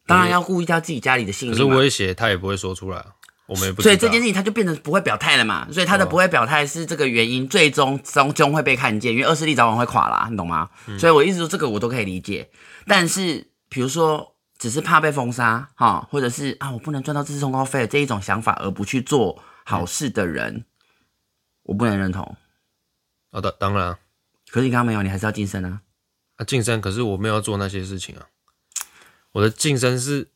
[0.04, 1.58] 嗯，当然要顾一下自己家里的性命。
[1.58, 3.06] 可是威胁他也不会说出来，
[3.48, 3.82] 我们也不。
[3.82, 5.68] 所以这件事情他就变成不会表态了嘛。
[5.72, 10.70] 所以他的不会表态是这个原因，最终终终会被看见，因为恶势力早晚会垮啦，你懂吗？
[10.88, 12.50] 嗯、所以我一直说这个我都可以理解。
[12.88, 19.42] 但是比如说，只是怕被封杀哈，或者是啊，我不能赚到这次通告费这一种想法而不去做。
[19.66, 20.66] 好事的人，嗯、
[21.64, 22.36] 我不能认同。
[23.32, 23.98] 好的、哦，当然。
[24.52, 25.80] 可是你刚刚没有，你还是要晋升啊。
[26.36, 28.28] 啊，晋升，可是我没有做那些事情啊。
[29.34, 30.28] 我的晋升是，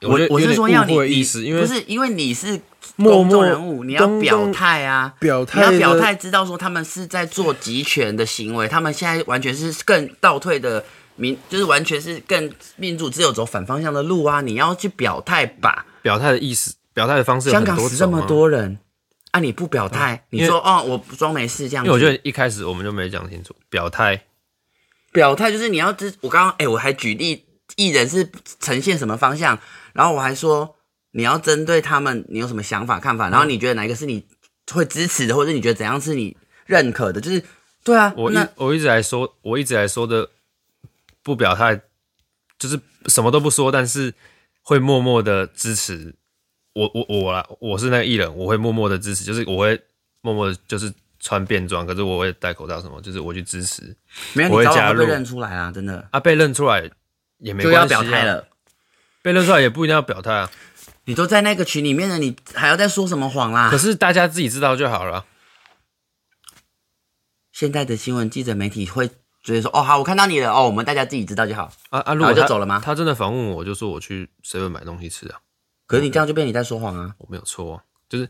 [0.00, 2.60] 我我是说要你意思，因为不是因为你是
[2.96, 10.84] 公众人物，默默你要表态啊，表态，你要表态，知道说他们是在做集权的行为，他们现在完全是更倒退的
[11.16, 14.40] 民，就是完全是更民主只有走反方向的路啊！
[14.40, 16.74] 你要去表态吧，表态的意思。
[16.94, 18.78] 表态的方式香港死这么多人，
[19.32, 21.90] 啊，你不表态，你说哦，我装没事这样子。
[21.90, 24.22] 因为我觉得一开始我们就没讲清楚表态，
[25.12, 26.14] 表态就是你要知。
[26.22, 27.44] 我刚刚哎，我还举例
[27.76, 29.58] 艺人是呈现什么方向，
[29.92, 30.76] 然后我还说
[31.12, 34.26] 你要针对他们，你有什么想法看法，然后你觉得哪一个是你
[34.72, 36.36] 会支持的，或者你觉得怎样是你
[36.66, 37.20] 认可的？
[37.20, 37.42] 就是
[37.84, 40.28] 对啊，我一我一直来说，我一直来说的
[41.22, 41.80] 不表态，
[42.58, 44.12] 就是什么都不说，但是
[44.62, 46.14] 会默默的支持。
[46.72, 49.80] 我我我啦，我是那个艺人，我会默默的支持，就是我会
[50.20, 53.96] 默默的，就是穿便装，可是我会戴口罩什么，就是我去支持，
[54.34, 55.00] 没有，我会加入。
[55.00, 56.90] 被认出来啊，真的啊，被认出来
[57.38, 58.48] 也没关系啊，就要表态了，
[59.22, 60.50] 被认出来也不一定要表态啊。
[61.04, 63.70] 你都在那个群里面了，你还要再说什么谎啦？
[63.70, 65.24] 可是大家自己知道就好了。
[67.52, 69.08] 现在的新闻记者媒体会
[69.42, 71.72] 直接说：“哦，好，我看到你了。”哦，我们大家自己知道就好。
[71.90, 72.82] 啊啊，如果就走了吗？
[72.84, 75.38] 他真的访问我，就说我去 seven 买东西吃啊。
[75.86, 77.14] 可是你这样就变你在说谎啊！
[77.18, 78.28] 我没有错啊，就是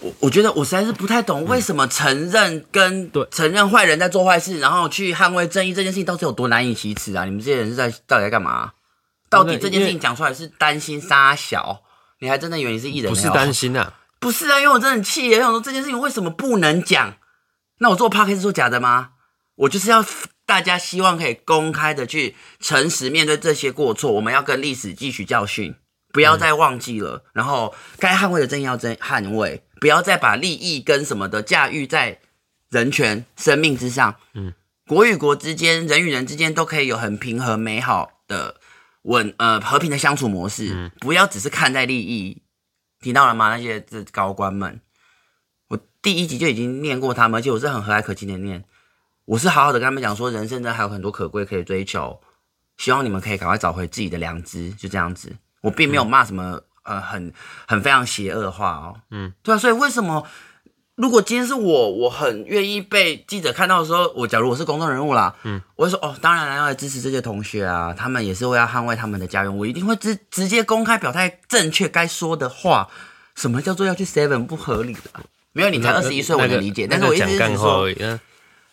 [0.00, 7.24] 我我觉得我实在是不太懂为什么承认跟承认坏人在做坏事，然后去捍卫正义这件事情到底有多难以启齿啊！
[7.24, 8.72] 你们这些人是在到底在干嘛？
[9.28, 11.82] 到底这件事情讲出来是担心杀小？
[12.20, 13.12] 你还真的以为你是艺人？
[13.12, 17.14] 不是担心啊，不是啊，因为我真的很气，我想说这件事情为什么不能讲？
[17.78, 19.10] 那我做 Podcast 是做假的吗？
[19.56, 20.04] 我就是要
[20.46, 25.74] 大家希望可以公开的去诚实面对这些过错，我们要跟历史汲取教训。
[26.10, 32.20] 不要再忘记了，嗯、然后该捍卫的正义要真捍卫，不要再把利益跟什么的驾驭在
[32.70, 34.16] 人权、生命之上。
[34.34, 34.52] 嗯，
[34.86, 38.56] 国与国之间、人与人之间都可以有很平和、美好的
[39.02, 40.72] 稳呃和平的相处模式。
[40.74, 42.42] 嗯，不要只是看待利益。
[43.00, 43.48] 听到了吗？
[43.48, 44.80] 那些这高官们，
[45.68, 48.64] 我第一集就已经念过他们，而且我是很和蔼可亲的念。
[49.24, 52.20] 我是好好的跟他们讲说，人生呢还有很多可贵可以追求，
[52.76, 55.36] 希望你们可以赶快找回自己的良知，就这样子。
[55.60, 56.60] 我并没有骂什么。
[56.88, 57.32] 呃，很
[57.66, 60.26] 很非常邪恶的话哦，嗯，对啊，所以为什么
[60.96, 72.88] 如果今天是我，我很愿意被记者看到的时候，我假如我是公众人物啦，嗯，我会说哦，当然要来支持这些同学啊，他们也是为了捍卫他们的家园，我一定会直直接公开表态正确该说的话。
[73.36, 75.00] 什么叫做要去 seven 不合理的？
[75.52, 77.88] 没有，你才二十一岁，我能理解，那个、但是我意思是说，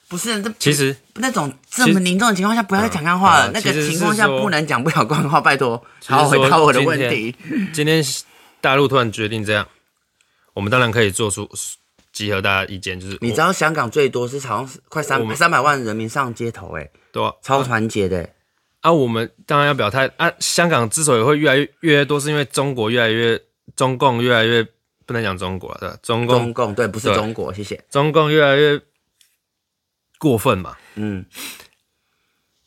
[0.08, 3.52] 不是，这其实那种这么凝重的情况下，不要再讲干话了。
[3.52, 7.36] 那个情况下不能讲不了干话，拜托，好好回答我的问题。
[7.74, 8.04] 今天
[8.62, 9.68] 大陆突然决定这样，
[10.54, 11.50] 我们当然可以做出
[12.14, 18.30] 集合大家意见，就是你知道香港最多是好像是快三三百万人民上街头，哎，对啊，超团结的。
[18.82, 20.32] 啊，我们当然要表态啊。
[20.40, 23.42] 香港之所以会越来越越多，是因为中国越来越
[23.76, 24.64] 中共越来越
[25.08, 25.98] 不能讲中国了，对吧？
[26.04, 27.84] 中共中共对，不是中国，谢谢。
[27.90, 28.80] 中共越来越。
[30.26, 30.76] 过分嘛？
[30.96, 31.24] 嗯，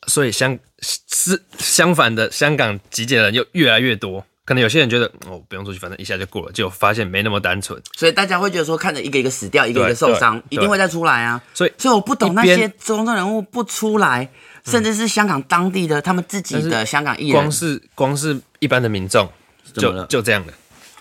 [0.06, 4.24] 所以相是相反的，香港集结的人又越来越多。
[4.44, 7.82] 可能有些人觉得哦，不用出去，反正一下就过了，结果发现没那么单纯。
[7.96, 11.42] 所以大家会觉得说，看着一个一个死掉，一个一个受伤，一定会再出来啊。
[11.52, 14.30] 所以，所以我不懂那些公众人物不出来，
[14.64, 19.28] 甚至是香港当地的他们自己的香港艺人，光是光是一般的民众
[19.74, 20.54] 就就这样的。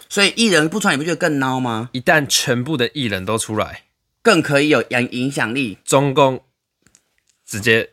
[0.09, 1.89] 所以艺人不出来，你不觉得更孬吗？
[1.93, 3.83] 一旦全部的艺人都出来。
[4.23, 5.77] 更可以有影影响力。
[5.85, 6.41] 中共
[7.47, 7.89] 直接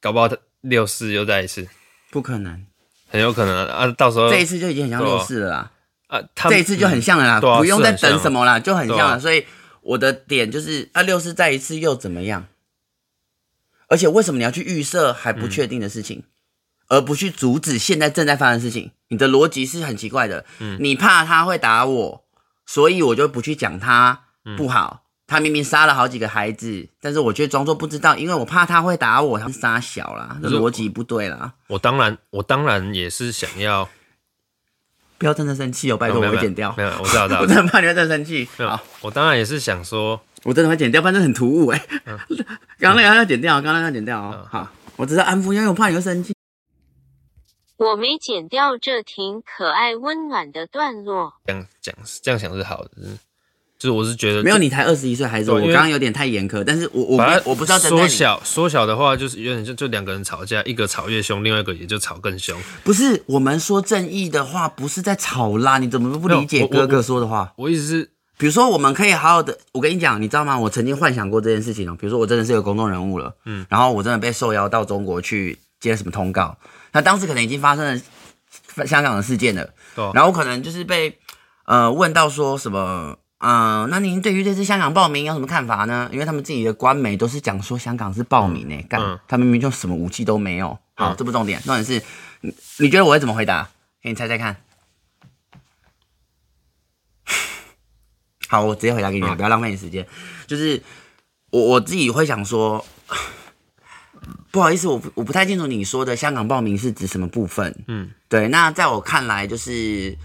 [0.00, 1.66] 搞不好他六四又再一次，
[2.10, 2.66] 不可能，
[3.08, 3.88] 很有可能啊！
[3.96, 5.70] 到时候这一次就已经很像六四了啦。
[6.08, 9.18] 啊，他这一次就很像了啦，不用再等什么啦，就很像了。
[9.18, 9.46] 所以
[9.80, 12.46] 我的点就是啊，六四再一次又怎么样？
[13.88, 16.24] 而且为什么你要去预设还不确定的事情，
[16.88, 18.90] 而不去阻止现在正在发生的事情？
[19.08, 20.44] 你的逻辑是很奇怪的。
[20.58, 22.24] 嗯，你怕他会打我，
[22.66, 24.24] 所以我就不去讲他。
[24.56, 25.01] 不好，
[25.32, 29.38] 他明明杀了好几个孩子，但是我却装作不知道，因为我怕他会打我。
[29.38, 31.54] 他是杀小啦，这逻辑不对啦。
[31.68, 33.88] 我当然，我当然也是想要，
[35.16, 36.74] 不要真的生气哦，拜托，我会剪掉。
[36.76, 38.46] 没有，我知道，知道， 我真的怕你会真的生气。
[38.58, 41.86] 好，我当然也是想说，我真的会剪掉，反正很突兀哎。
[42.78, 44.46] 刚刚那个要剪掉，刚刚那个要剪掉哦。
[44.50, 46.34] 好，我只是安抚，因为我怕你会生气。
[47.78, 51.32] 我没剪掉这挺可爱温暖的段落。
[51.46, 52.90] 这样讲，这样想是好的。
[53.82, 62.56] 就是我是觉得没有，你才二十一岁孩子，我刚刚有点太严苛，但是我我我不知道缩小缩小的话，就是有点就就两个人吵架，一个吵越凶，另外一个也就吵更凶。
[62.84, 67.52] 不是我们说正义的话，不是在吵啦，你怎么不理解哥哥说的话？
[67.56, 70.56] 我意思是，比如说我们可以好好的，我跟你讲，你知道吗？
[70.56, 71.96] 我曾经幻想过这件事情哦。
[71.98, 76.56] 比如说我真的是一个公众人物了，嗯，然后我真的被受邀到中国去接什么通告，
[76.92, 78.00] 那当时可能已经发生
[78.76, 79.68] 了香港的事件了，
[80.14, 81.18] 然后我可能就是被
[81.64, 83.16] 呃问到说什么。
[83.44, 86.08] 嗯，那您对于这次香港报名有什么看法呢？
[86.12, 90.78] 因为他们自己的官媒都是讲说香港是报名诶，干、嗯，他明明就什么武器都没有。
[90.94, 92.00] 好，嗯、这不重点，重点是，
[92.42, 93.68] 你你觉得我会怎么回答？
[94.00, 94.56] 给你猜猜看。
[98.46, 100.06] 好，我直接回答给你，嗯、不要浪费你时间。
[100.46, 100.80] 就是
[101.50, 102.86] 我我自己会想说，
[104.52, 107.74] 不好意思，我我不太清楚你说的香港报名是指什么部分。
[107.88, 110.16] 嗯，对，那在我看来就是。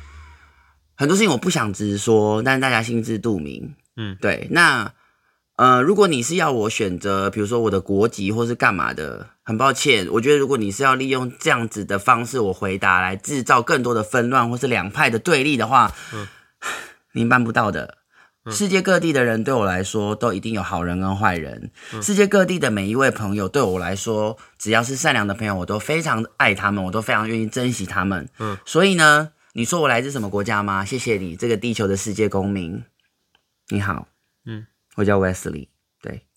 [0.97, 3.75] 很多事情我不想直说，但是大家心知肚明。
[3.95, 4.47] 嗯，对。
[4.51, 4.91] 那
[5.55, 16.27] 呃，如果你是要我选择，比如说我的国籍或是干嘛的，很抱歉，我觉得如果你是要利用这样子的方式我回答来制造更多的纷乱或是两派的对立的话，嗯，
[17.13, 17.97] 您办不到的。
[18.49, 28.27] 世界各地的人对我来说都一定有好人跟坏人，嗯，世界各地的每一位朋友对我来说，只要是善良的朋友，我都非常爱他们，我都非常愿意珍惜他们。
[28.39, 29.29] 嗯，所以呢。
[29.57, 30.85] 你说我来自什么国家吗？
[30.85, 32.85] 谢谢你，这个地球的世界公民。
[33.69, 34.07] 你好，
[34.45, 35.69] 嗯，我叫 Wesley。
[35.99, 36.27] 对，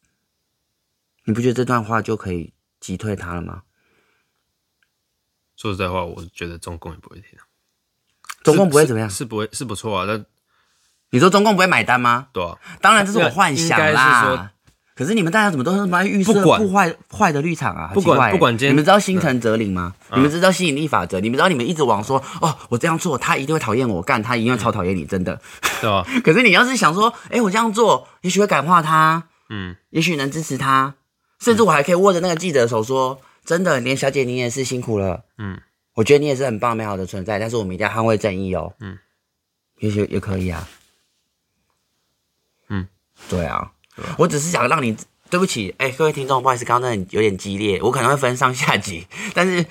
[1.24, 3.64] 你不觉得这段话就可以击退他了吗？
[5.54, 7.38] 说实在话，我觉得中共也不会听。
[8.42, 9.10] 中共不会怎么样？
[9.10, 10.06] 是，是不会，是不错啊。
[10.06, 10.24] 但
[11.10, 12.28] 你说中共不会买单吗？
[12.32, 14.54] 对啊，当然这是我幻想啦。
[15.00, 17.90] 可是你们大家怎么都是蛮预设不坏坏的立场啊？
[17.94, 19.94] 不管不管今天，你们知道心诚则灵吗？
[20.10, 21.18] 嗯、你们知道吸引力法则？
[21.20, 25.40] 你们知道你们一直往说哦，我这样做他一定会讨厌我，干他一定会超讨厌你，真的。
[25.80, 26.06] 对吧？
[26.22, 30.94] 可是你要是想说，哎、欸，我这样做也许会感化他，嗯，也许能支持他，
[31.40, 35.58] 甚至我还可以握着那个记者的手说，真的，连小姐你也是辛苦了，嗯，
[35.94, 38.98] 我觉得你也是很棒美好的存在，但是我们一定要捍卫正义哦，嗯，
[39.78, 40.68] 也许也可以啊。
[42.68, 42.86] 嗯，
[43.30, 43.79] 对啊，对
[44.16, 44.96] 我只是想让你，
[45.28, 49.64] 对不起，哎、欸，各位听众，不好意思，刚刚那有点激烈，我可能会分上下集，但是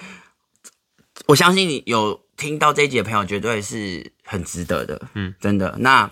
[1.27, 5.75] 我相信你有听到这一集的朋友，绝对是很值得的，嗯，真的。
[5.79, 6.12] 那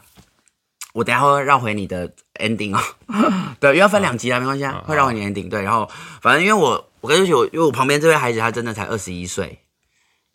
[0.93, 2.81] 我等下会绕回你的 ending 哦，
[3.59, 5.89] 对，又要分两集啊，没关系啊，会绕回你 ending，对，然后
[6.21, 9.59] 反正因为我，我跟你说，因为我旁边这位孩子他真的才二十一岁。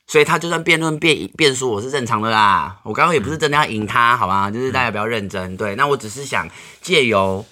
[0.08, 2.80] 所以他就算辩论辩辩输，我是正常的啦。
[2.82, 4.50] 我刚刚也不是真的要赢他，好吧？
[4.50, 5.56] 就是大家不要认真。
[5.56, 6.46] 对，那我只是想
[6.82, 7.42] 借由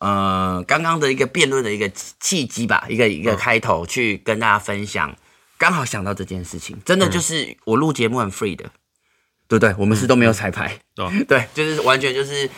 [0.00, 5.16] 呃刚刚的一个辩论的一个契机吧，一个一个开头去跟大家分享。
[5.56, 8.64] 刚好想到这件事情，真的就是我录节目很 free 的，
[9.46, 9.74] 对不对？
[9.78, 10.76] 我们是都没有彩排，
[11.28, 12.50] 对，就是完全就是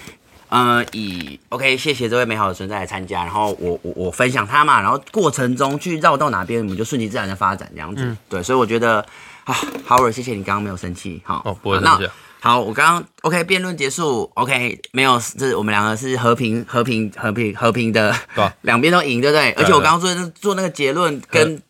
[0.48, 8.16] 呃以 OK，谢谢这位美好的存在来参加，然后我我我分享他嘛，然后过程中去绕到哪边，我们就顺其自然的发展这样子。
[8.28, 9.05] 对，所以我觉得。
[9.44, 9.52] 啊，
[9.85, 12.09] 好，Howard，谢谢你刚刚没有生气，好，哦，不会生气。
[12.44, 18.12] 好，我刚刚 OK，辩论结束，OK，没有，这是我们两个是和平、和平、和平、和平的，
[18.62, 19.52] 两边、啊、都赢，对不对？
[19.52, 21.62] 对而且我刚刚做的做那个结论，跟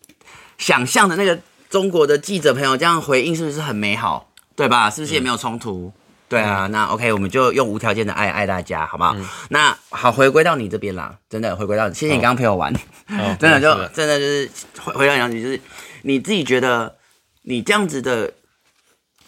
[0.57, 4.31] 想象的那个中国的记者朋友这样回应，是不是很美好？
[4.57, 4.89] 对吧？
[4.89, 5.93] 是不是也没有冲突？
[5.95, 9.15] 嗯、对啊，那 OK，我们就用无条件的爱爱大家，好不好？
[9.15, 12.73] 嗯、那好，回归到你这边啦，真的回归到你，谢谢你刚刚陪我玩，
[13.13, 15.61] 哦、真的就真的就是回回到杨局，就是
[16.01, 16.97] 你自己觉得。
[17.45, 18.33] 你这样子的，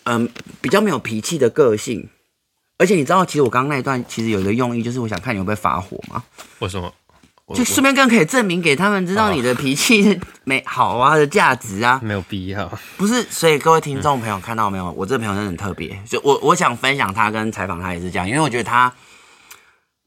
[0.05, 0.29] 嗯，
[0.61, 2.09] 比较没有脾气的个性，
[2.79, 6.23] 而且你知道，其实我刚刚那一段其实有一个用意，就是我想看你会不会发火吗。
[6.61, 6.93] 为什么？
[7.55, 12.01] 就顺便更可以证明给他们知道你的脾气 没好啊的价值啊。
[12.03, 12.67] 没有必要。
[12.97, 14.91] 不是，所以各位听众朋友看到没有？
[14.93, 18.95] 我这个朋友真的很特别，就我我想分享他跟采访他也是这样，因为我觉得他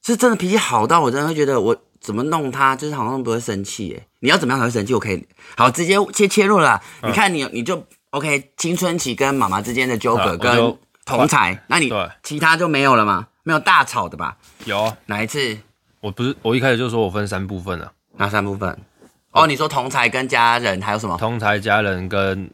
[0.04, 4.08] 是真的脾气好到我真的会觉得我怎么弄他，就是好像不会生气诶。
[4.22, 4.96] 你要怎么样才会生气？
[4.96, 5.24] 我可以
[5.56, 6.82] 好直接切切入了。
[7.04, 7.86] 你看你你就。
[8.12, 11.92] OK，青春期跟妈妈之间的纠葛跟同才，那你
[12.24, 13.28] 其他就没有了吗？
[13.44, 14.38] 没有大吵的吧？
[14.66, 15.58] 有哪一次？
[16.00, 18.78] 我不是我一开始就说我分三部分了，哪三部分？
[19.32, 21.18] 哦，你说同才跟家人还有什么？
[21.18, 22.50] 同才、家人跟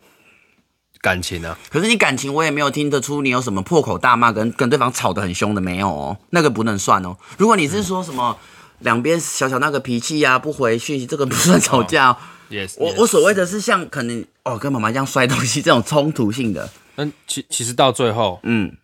[1.02, 1.58] 感情啊。
[1.70, 7.16] 可是你感情我也没有听得出你有什么破口大骂跟跟对方吵得很凶的没有哦，那个不能算哦。
[7.38, 8.38] 如果你是说什么
[8.80, 12.18] 两边小小那个脾气呀，不回讯息，这个不算吵架哦。
[12.54, 18.78] Yes, 我我所谓的是像可能哦，跟妈妈一样摔东西这种冲突性的，但，其其实到最后，嗯。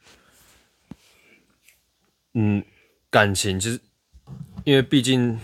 [2.34, 2.64] 嗯，
[3.12, 3.80] 感情其实
[4.64, 5.40] 因为毕竟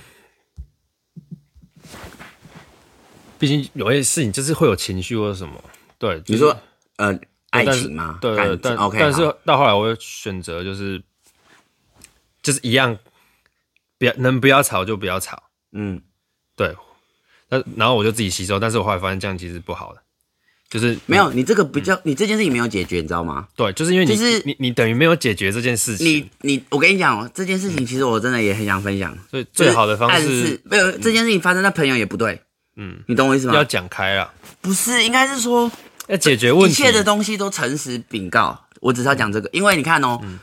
[3.38, 5.64] 毕竟有些事情就是会有情绪或者什么，
[6.00, 6.58] 对，就是、你说
[6.98, 7.20] 呃
[7.52, 8.18] 爱情嘛？
[8.20, 11.04] 对，对，但 OK，但是到后来我会选择就是
[12.42, 12.98] 就是一样，
[14.00, 16.02] 不要能不要吵就不要吵，嗯，
[16.56, 16.76] 对。
[17.50, 20.02] 那然后我就自己吸收，但是我后来发现这样其实不好的，
[20.70, 23.48] 就是没有你这个比较，嗯、你这件事情没有解决，你知道吗？
[23.56, 26.08] 对，就是因为你就是你你等于没有解决这件事情。
[26.08, 29.16] 你你我跟你讲哦，这件事情其实我真的也很想分享。
[29.30, 32.42] 所以最好的方式是没有这件事情发生在朋友也不对，
[32.78, 33.54] 嗯，你懂我意思吗？
[33.54, 35.72] 要讲开了，不是，应该是说
[36.08, 38.60] 要解决问题，一切的东西都诚实禀告。
[38.82, 40.20] 我只是要讲这个，因为你看哦。
[40.24, 40.40] 嗯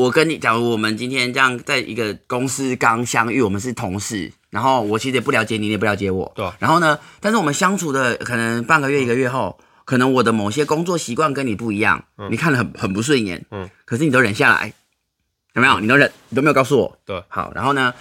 [0.00, 6.50] 我跟你，假如我们今天这样在一个公司刚相遇，我们是同事，然后我其实也不了解你，你也不了解我，对。
[6.58, 13.68] 然后呢，但是我们相处的可能半个月、一个月后，可能我的某些工作习惯跟你不一样，嗯、你看了很很不顺眼，嗯。
[13.84, 14.72] 可是你都忍下来，
[15.52, 15.78] 有没有？
[15.80, 17.22] 你都忍，你都没有告诉我，对。
[17.28, 17.92] 好，然后呢，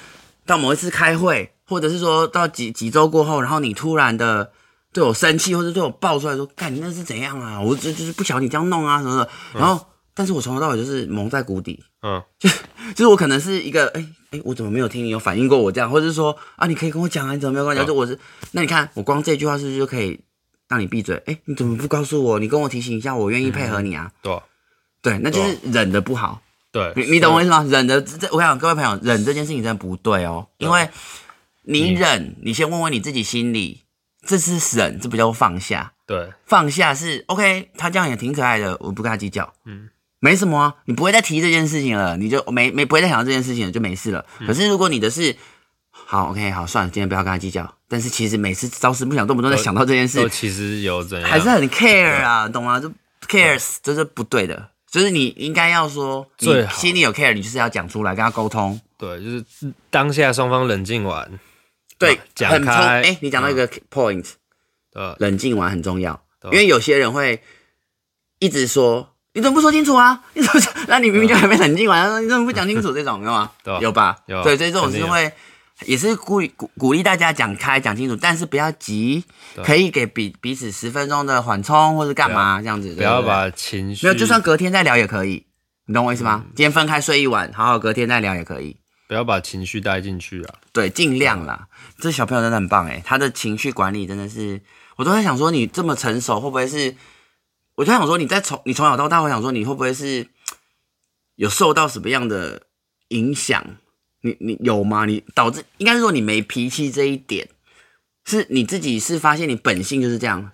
[0.45, 4.53] 到某一次开会，或者是说到几几周过后，然后你突然的
[4.93, 7.59] 对我生气，或者对我爆出来说：“干，你那是怎样啊？
[7.59, 9.75] 我就就是不晓得你这样弄啊什么的。”然后。
[9.75, 9.85] 嗯
[10.15, 12.49] 但是我从头到尾就是蒙在鼓底，嗯，就
[12.95, 17.85] 就是我可能是一个，哎、欸、哎、欸，我怎么没有听你有反应过我这样，或者是说啊，你可以跟我讲啊，你怎么没有跟我讲？
[17.85, 18.17] 就、嗯、我是，
[18.51, 20.19] 那你看我光这句话是不是就可以
[20.67, 21.15] 让你闭嘴？
[21.25, 22.39] 哎、欸，你怎么不告诉我？
[22.39, 24.11] 你跟我提醒一下，我愿意配合你啊。
[24.21, 24.41] 对、嗯，
[25.01, 26.41] 对，那就是忍的不好。
[26.71, 27.65] 对，你你懂我意思吗？
[27.67, 30.87] 忍的这，我想各位朋友，忍这件事情真的不对哦，因为
[31.63, 33.83] 你忍，嗯、你先问问你自己心里，
[34.25, 35.93] 这是忍，这不叫放下。
[36.05, 39.53] 对，放下是 OK，他这样也挺可爱的，我不跟他计较。
[39.65, 39.89] 嗯。
[40.19, 44.25] 没什么啊，你不会再提这件事情了，你就没没不会再想到这件事情了，就没事了。
[44.39, 45.33] 嗯、可是如果你的是
[45.91, 47.73] 好，OK，好，算了，今天不要跟他计较。
[47.87, 52.79] 但是其实每次朝思暮想，动不动在想到这件事，其实有怎样，还是很 care 啊，懂吗？
[52.79, 52.91] 就
[53.27, 54.69] cares，这是不对的。
[54.91, 58.79] 就是你应该要说，你心里有 care，你就是要讲出来，跟他沟通。
[58.97, 59.45] 对，就是
[59.89, 61.39] 当下双方冷静完，
[61.97, 62.73] 对，讲开。
[62.73, 64.25] 哎、欸，你讲到一个 point，
[64.91, 67.41] 对，冷静完很重要，因为有些人会
[68.39, 69.15] 一直说。
[69.33, 70.21] 你怎么不说清楚啊？
[70.33, 70.61] 你怎么？
[70.87, 72.91] 那你明明就还没冷静完，对 你怎么不讲清楚？
[72.91, 73.51] 这种有吗？
[73.63, 74.17] 对有吧？
[74.25, 74.41] 有。
[74.43, 75.31] 对，所以这种是会，
[75.85, 79.23] 也是鼓励鼓鼓励大家讲开讲清楚，但是不要急，
[79.63, 82.93] 可以给彼彼此十分钟的缓冲，或是干嘛这样子。
[82.95, 85.45] 不要把情绪没有，就算隔天再聊也可以。
[85.85, 86.43] 你懂我意思吗？
[86.45, 88.77] 嗯、今天分开睡一晚，好好隔天再聊也可以。
[89.07, 90.55] 不要把情绪带进去啊。
[90.71, 91.67] 对，尽量啦。
[91.99, 94.61] 这小朋友真的很棒诶，他的情绪管理真的是，
[94.97, 96.95] 我都在想说，你这么成熟，会不会是？
[97.79, 100.27] 我就想说，你在从你从小到大，我想说，你会不会是
[101.35, 102.63] 有受到什么样的
[103.07, 103.77] 影响？
[104.19, 105.05] 你你有吗？
[105.05, 107.47] 你导致应该是说你没脾气这一点，
[108.25, 110.51] 是你自己是发现你本性就是这样？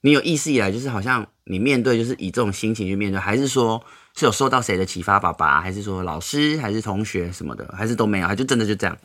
[0.00, 3.84] 你有意识以来就是好像你面对就是以这种心情去面对，还是说
[4.16, 5.20] 是有受到谁的启发？
[5.20, 8.26] 爸爸，还是说老师，还是同学什么的，还是都没有？
[8.26, 8.98] 还就真的就这样？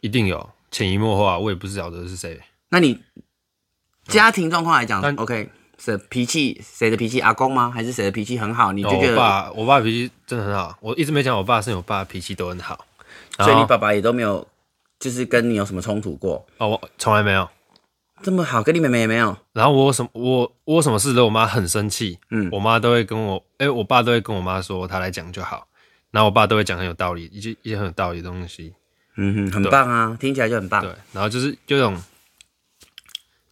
[0.00, 2.40] 一定有潜移默化，我也不晓得是谁。
[2.70, 3.00] 那你
[4.08, 5.48] 家庭状况来讲，OK。
[5.84, 7.18] 是脾气谁的脾气？
[7.18, 7.68] 阿公吗？
[7.68, 8.70] 还是谁的脾气很好？
[8.70, 10.78] 你就觉得、哦、我爸，我爸脾气真的很好。
[10.80, 12.86] 我一直没讲我爸，是我爸脾气都很好，
[13.38, 14.46] 所以你爸爸也都没有，
[15.00, 16.46] 就是跟你有什么冲突过？
[16.58, 17.48] 哦，我从来没有
[18.22, 19.36] 这么好，跟你妹妹也没有。
[19.54, 25.66] 然后我什么我我什么事都我妈很生气，嗯，我妈都会跟我，哎、欸，我爸都会跟我妈说，他来讲就好。
[26.12, 28.72] 然后我爸都会讲很有道理，一些一些很有道理的东西，
[29.16, 30.80] 嗯哼，很棒啊，听起来就很棒。
[30.80, 32.00] 对，然后就是就这种，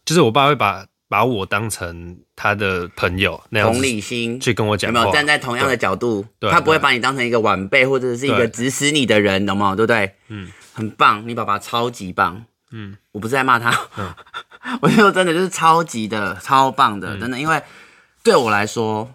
[0.05, 0.85] 就是我爸会把。
[1.11, 6.25] 把我当成他的朋友那样，同理心去跟我讲，有没有站在同样的角度？
[6.49, 9.75] 他不会把你当成一个晚辈或者是一个指使你的人，懂吗？
[9.75, 10.15] 对不对？
[10.29, 12.45] 嗯，很棒，你爸爸超级棒。
[12.71, 14.13] 嗯，我不是在骂他，嗯、
[14.81, 17.37] 我觉得真的就是超级的超棒的，真的。
[17.37, 17.61] 因为
[18.23, 19.13] 对我来说，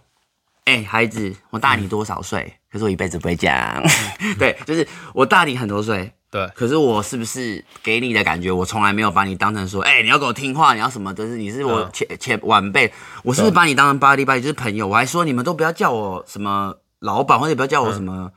[0.67, 2.43] 哎、欸，孩子，我大你多少岁？
[2.43, 3.83] 嗯、可是我一辈子不会讲。
[4.21, 6.13] 嗯、 对，就是我大你很多岁。
[6.37, 11.15] 对，可是我是不是给你的感觉，我从来没有把你当成说，哎、欸，你要给我听话，你要什么？
[11.15, 14.87] 就是你是我前前晚辈，我是不是把你当成 buddy buddy，就是朋友？
[14.87, 18.31] 我还说你们都不要叫我什么老板，或者不要叫我什么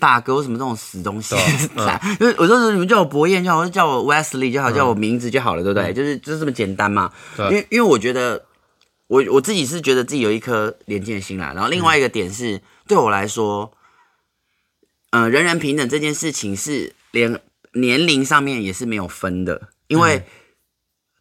[0.00, 1.36] 大哥，或什么这种死东西。
[2.18, 5.92] 就是我说你们叫我博彦就好，叫我 Wesley 就好，叫我名字就好了，对不对？
[5.92, 7.12] 就是就是这么简单嘛。
[7.36, 8.42] 因为因为我觉得
[9.08, 11.52] 我我自己是觉得自己有一颗连心啦。
[11.54, 13.70] 然后另外一个点是，对我来说，
[15.10, 16.94] 嗯、呃，人人平等这件事情是。
[17.12, 17.40] 连
[17.74, 20.26] 年龄上面也是没有分的，因为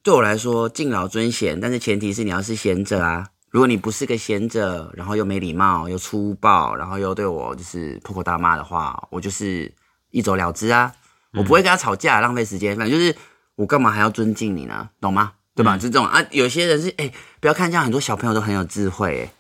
[0.04, 3.28] 对我来说敬老尊贤，但是前提是你要是贤者啊。
[3.50, 9.72] 如果你不是个贤者，然后又没礼貌又粗暴，然后又对我就是破口大骂的话，我就是
[10.10, 10.94] 一走了之啊。
[11.34, 12.76] 我不会跟他吵架，浪费时间。
[12.78, 13.14] 反正就是
[13.56, 14.90] 我干嘛还要尊敬你呢？
[15.02, 15.34] 懂吗？
[15.54, 15.78] 对吧？
[15.78, 16.26] 就这种啊。
[16.32, 19.34] 有些人是哎、欸，不要看这样，很多小朋友都很有智慧，哎，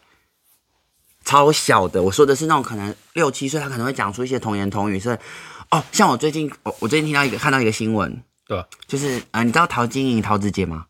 [1.23, 2.03] 超小的。
[2.03, 5.17] 我说的是那种可能六七岁，他可能会讲出一些童言童语，所以。
[5.71, 10.85] 哦，像我最近，我我最近听到一个看到一个新闻，对，就是啊、呃，你知道陶晶莹陶子姐吗？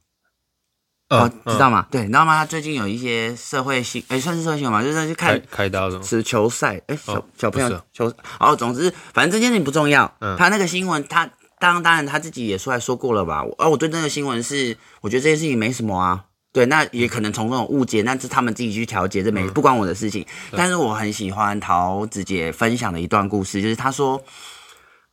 [1.09, 1.85] 哦，知道吗？
[1.91, 2.35] 对，你知道吗？
[2.37, 10.11] 她最近有一些社会新，哎，算是社会新闻嘛，就是去看开刀的，是球赛，哎，小小朋友球，哦，总之，反正这件事情不重要。
[10.19, 11.29] 嗯，他那个新闻，他
[11.59, 13.43] 当当然他自己也出来说过了吧？
[13.59, 16.25] 哦，我对那个新闻是，我觉得这件事情没什么啊。
[16.53, 20.25] 对，那也可能从这种误解，那是他们自己去调节，这没不关我的事情。
[20.51, 24.21] 但是我很喜欢陶子姐分享的一段故事，就是她说。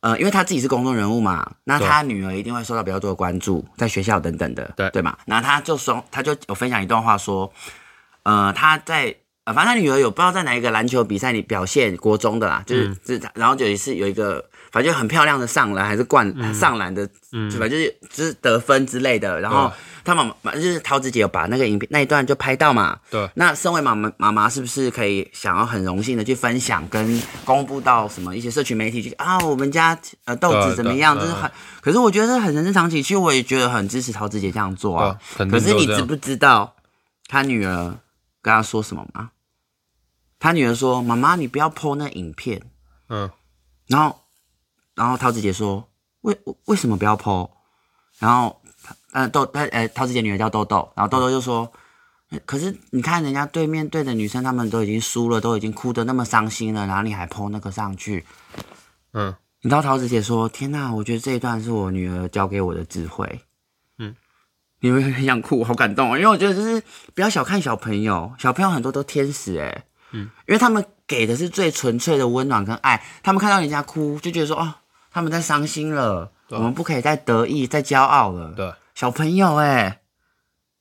[0.01, 5.17] 呃，因为他自己是公众人物嘛，那他女儿一定会受到比较多的关注，在学校等等的，对对嘛。
[5.25, 7.51] 然后他就说，他就有分享一段话说，
[8.23, 14.43] 呃，他在呃，反正他女儿有不知道在哪一个篮球比赛里表现，国中的啦，就是、嗯、是，然后有一次有一个。
[14.71, 17.67] 反正就很漂亮的上篮还是灌上篮的，嗯，对吧？
[17.67, 19.41] 就是就是得分之类的。
[19.41, 19.71] 然后
[20.09, 22.99] 他妈妈就是桃子姐有把那个影片那一段就拍到嘛。
[23.09, 23.29] 对。
[23.35, 29.37] 那身为妈妈妈妈是不是可以想要很荣幸的去分享跟公布到什么一些社群媒体去啊？
[29.39, 31.17] 我们家呃豆子怎么样？
[31.19, 31.49] 就是很，
[31.81, 33.01] 可是我觉得是很人之常情。
[33.01, 35.19] 其实我也觉得很支持桃子姐这样做啊。
[35.37, 36.75] 可是你知不知道
[37.27, 37.97] 他女儿
[38.41, 39.31] 跟他说什么吗？
[40.39, 42.61] 他女儿说：“妈妈，你不要 po 那影片。”
[43.09, 43.29] 嗯。
[43.87, 44.15] 然后。
[44.95, 45.87] 然后桃子姐说
[46.23, 47.49] ：“为为什么不要 po？”
[48.19, 48.58] 然后，
[49.11, 50.91] 呃，豆，他，呃，陶子姐女儿叫豆豆。
[50.95, 51.71] 然后豆豆就说
[52.45, 58.25] ：“可是你看人家对面对的女生，她们都已经输了，都已经哭得那么伤心了，然后你还 po 那个上去？”
[59.13, 63.41] 嗯，你知道桃子姐说：“天哪，我觉得这一段是我女儿教给我的智慧。”
[63.97, 64.15] 嗯，
[64.81, 66.17] 你会很想哭，好感动哦！
[66.17, 66.81] 因为我觉得就是
[67.15, 69.83] 不要小看小朋友，小朋友很多都天使诶。
[70.11, 74.75] 嗯，因为他们给的是最纯粹的温暖跟爱，他们看到人家哭就觉得说：“哦。”
[75.11, 78.53] 他们在伤心了，我们不可以再得意、再骄傲了。
[78.55, 80.01] 对，小朋友哎，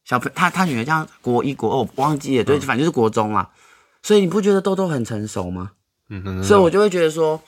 [0.05, 3.51] 小朋他他女儿这样国一国二，我忘记了，对，反正就是国中嘛。
[4.03, 5.71] 所以你不觉得豆豆很成熟吗？
[6.09, 7.41] 嗯，所以我就会觉得说，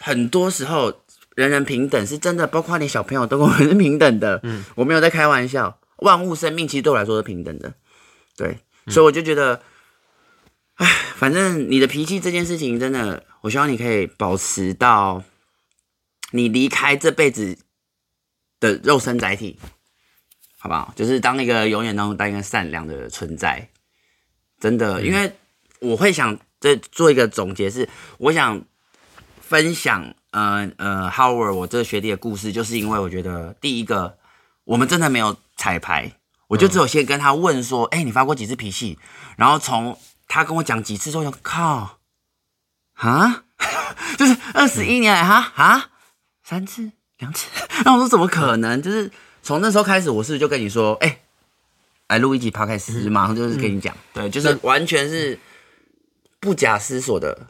[0.00, 1.02] 很多时候
[1.34, 4.40] 人人平等是真的，包括连小朋友都跟我们是平等的。
[4.44, 7.74] 嗯，我没有在开玩笑，万物生命其实对我来说是平等的。
[8.38, 9.60] 对，所以我就觉得，
[10.76, 15.22] 哎，反正你的脾气这件事情，真的，我希望你可以保持到。
[16.30, 17.58] 你离开这辈子
[18.64, 19.58] 的肉身载体，
[20.58, 20.94] 好不好？
[20.96, 23.68] 就是当一个永远当当一个善良的存在，
[24.58, 25.30] 真的，因为
[25.80, 27.86] 我会想再做一个总结是，
[28.16, 28.64] 我想
[29.42, 34.16] 分享呃呃 Howard 我这个学弟的故事，就是因为我觉得第一个
[34.64, 36.12] 我们真的没有彩排，
[36.48, 38.98] 我就只有先跟他问说，哎、嗯欸，你发过几次脾气？
[39.36, 41.98] 然后从他跟我讲几次之后，靠，
[42.94, 43.44] 啊，
[44.16, 45.52] 就是二十一年来哈？
[45.54, 45.90] 啊，
[46.42, 47.48] 三次两次，
[47.84, 48.80] 那我说怎么可能？
[48.82, 49.10] 就是
[49.42, 51.18] 从那时候开始，我是不是就跟你说，哎、欸，
[52.08, 55.38] 来录一集 Podcast，马上就是跟你讲，对，就是完全是
[56.40, 57.48] 不假思索的。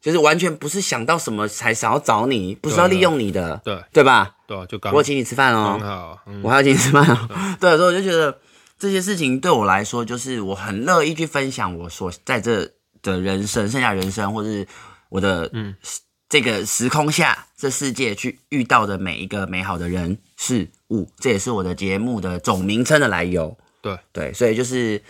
[0.00, 4.36] 就是完全不是想到什么才想要找你，不是要利用你的，对对吧？
[4.46, 7.28] 对，就刚我请你吃饭哦，我还要请你吃饭哦。
[7.58, 8.38] 对，所以我就觉得
[8.78, 12.70] 这些事情对我来说，就是我很乐意去分享我所在这
[13.02, 14.68] 的人生，剩下人生，或者是
[15.08, 15.74] 我的嗯
[16.28, 23.58] 这个时空下这世界去遇到的每一个美好的人事物，这也是我的节目的总名称的来由。
[23.82, 25.02] 对对，所以就是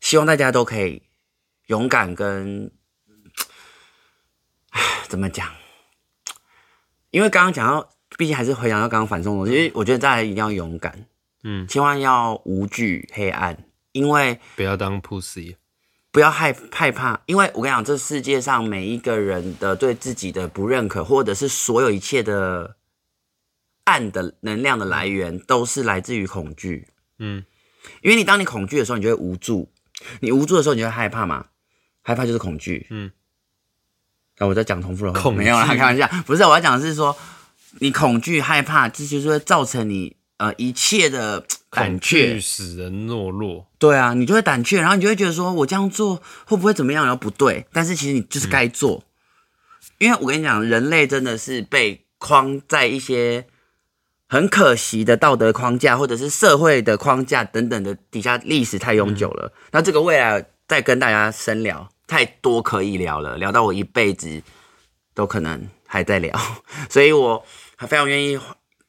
[0.00, 1.02] 希望大家都可以
[1.66, 2.70] 勇敢跟。
[5.08, 5.46] 怎么讲？
[7.10, 11.04] 因为刚刚讲到，毕竟还是回想到刚刚反送中，因为我觉得大家一定要勇敢，
[11.42, 15.56] 嗯，千万要无惧黑暗，因为不要当 pussy，
[16.12, 22.76] 不要害害怕，因为我跟你讲，这世界上每一个人的对自己的不认可，或者是所有一切的
[23.84, 26.86] 暗的能量的来源，都是来自于恐惧，
[27.18, 27.44] 嗯，
[28.02, 29.72] 因为你当你恐惧的时候，你就会无助，
[30.20, 31.46] 你无助的时候，你就会害怕嘛，
[32.02, 33.10] 害怕就是恐惧，嗯。
[34.38, 37.16] 啊，我在讲重复的话，没有啦，开玩笑，不是，我要讲的是说，
[37.80, 43.68] 你恐惧、害怕，这就是会造成你呃一切的 胆怯，使人懦弱。
[43.78, 47.04] 对啊，你就会胆怯，然后你就会觉得说，我这样做会不会怎么样？
[47.06, 49.04] 然后不对，但是其实你就是该做，嗯、
[49.98, 53.46] 因为我跟你讲，人类真的是被框在一些
[54.28, 59.46] 很可惜的道德框架，或者是社会的框架等等的底下，历史太悠久了。
[59.46, 61.88] 嗯、那这个未来再跟大家深聊。
[62.08, 64.42] 太多可以聊了，聊到我一辈子
[65.14, 66.38] 都可能还在聊，
[66.90, 67.42] 所以我
[67.76, 68.38] 还非常愿意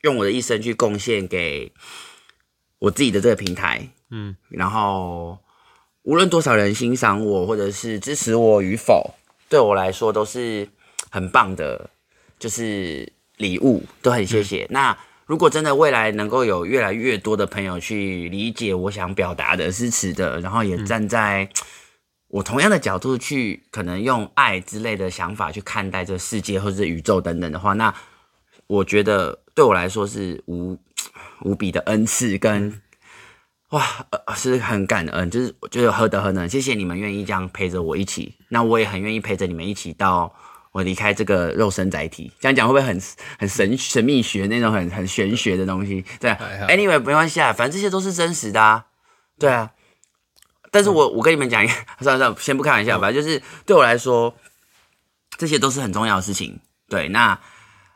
[0.04, 1.74] 用我的一生去贡献给
[2.80, 5.38] 我自己的这个平台，嗯，然后
[6.04, 9.16] 无论多少人欣赏我或者是支持我与否，
[9.49, 10.68] 对我来说都是
[11.10, 11.89] 很棒的，
[12.38, 14.66] 就是礼物，都很谢谢。
[14.66, 21.49] 嗯、那如果真的未来能够有越来越多的朋友去理解我想表达的、支持的，然后也站在。
[22.28, 27.93] 我同样的角度去，可能用爱之类的想法去看待这个世界或者是宇宙等等的话，那
[28.66, 30.78] 我觉得对我来说是无
[31.41, 32.82] 无比的恩赐跟
[33.70, 40.32] 哇，是很感恩，就是我觉得何德何能，谢谢你们愿意这样陪着我一起，那我也很愿意陪着你们一起到
[40.72, 42.32] 我离开这个肉身载体。
[42.39, 43.01] 这样讲会不会很
[43.39, 46.06] 很神神秘学那种很很玄学的东西？
[46.20, 46.32] 对
[46.68, 48.86] ，Anyway 没关系啊，反正这些都是真实的啊，
[49.39, 49.72] 对啊。
[50.70, 53.24] 但是我我跟你们讲一个， 算了算了，先不开玩笑反正。
[53.24, 54.36] 就是对我来说，
[55.38, 56.60] 这些都是很重要的事情。
[56.89, 57.39] 对，那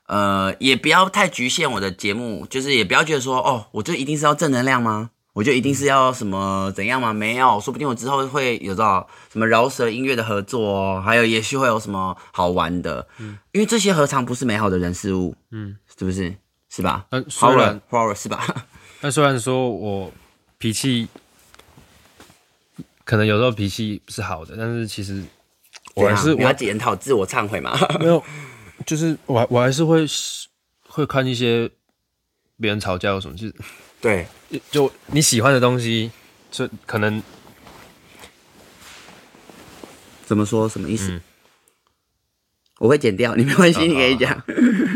[0.07, 5.11] 呃，也不要太局限我的节目，就是也不要觉得说，哦，我就一定是要正能量吗？
[5.33, 7.13] 我就一定是要什么怎样吗？
[7.13, 13.07] 没有，说不定我之后会有到什么饶舌音乐的合作哦，还有也许会有什么好玩的。
[13.19, 15.35] 嗯，因为这些何尝不是美好的人事物？
[15.51, 16.35] 嗯，是不是？
[16.69, 17.05] 是吧？
[17.11, 17.79] 嗯，虽然
[18.15, 18.65] 是吧？
[19.01, 20.11] 那虽然说我
[20.57, 21.07] 脾气。
[23.03, 25.23] 可能有时候脾气是好的，但是其实
[25.95, 27.73] 我还是我要检讨、自我忏悔嘛。
[28.01, 28.21] 没有，
[28.85, 30.05] 就是我我还是会
[30.87, 31.69] 会看一些
[32.59, 33.55] 别人吵架有什么，就是
[34.01, 34.27] 对，
[34.71, 36.11] 就你喜欢的东西，
[36.51, 37.21] 就可能
[40.25, 41.11] 怎么说什么意思？
[41.11, 41.21] 嗯、
[42.79, 44.43] 我会剪掉，你没关系，你可以讲。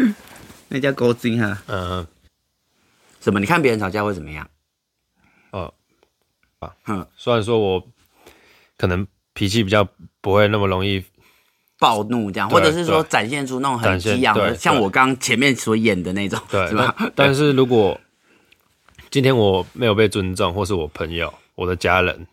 [0.69, 1.61] 那叫勾筋哈。
[1.67, 2.07] 嗯。
[3.19, 3.39] 什么？
[3.39, 4.49] 你看别人吵架会怎么样？
[5.51, 5.73] 哦，
[6.59, 7.87] 啊，嗯，虽然说我。
[8.77, 9.87] 可能脾气比较
[10.21, 11.05] 不会那么容易
[11.81, 16.95] 暴怒，这样，或者是说展现出那种很激昂的，像我刚前面所演的那种，对，是吧？
[17.15, 17.99] 但是如果
[19.09, 22.27] 今天我没有被尊重，或是我朋友、我的家人，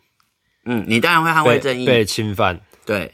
[0.65, 3.11] 嗯，你当然会捍卫正义，被侵犯，对，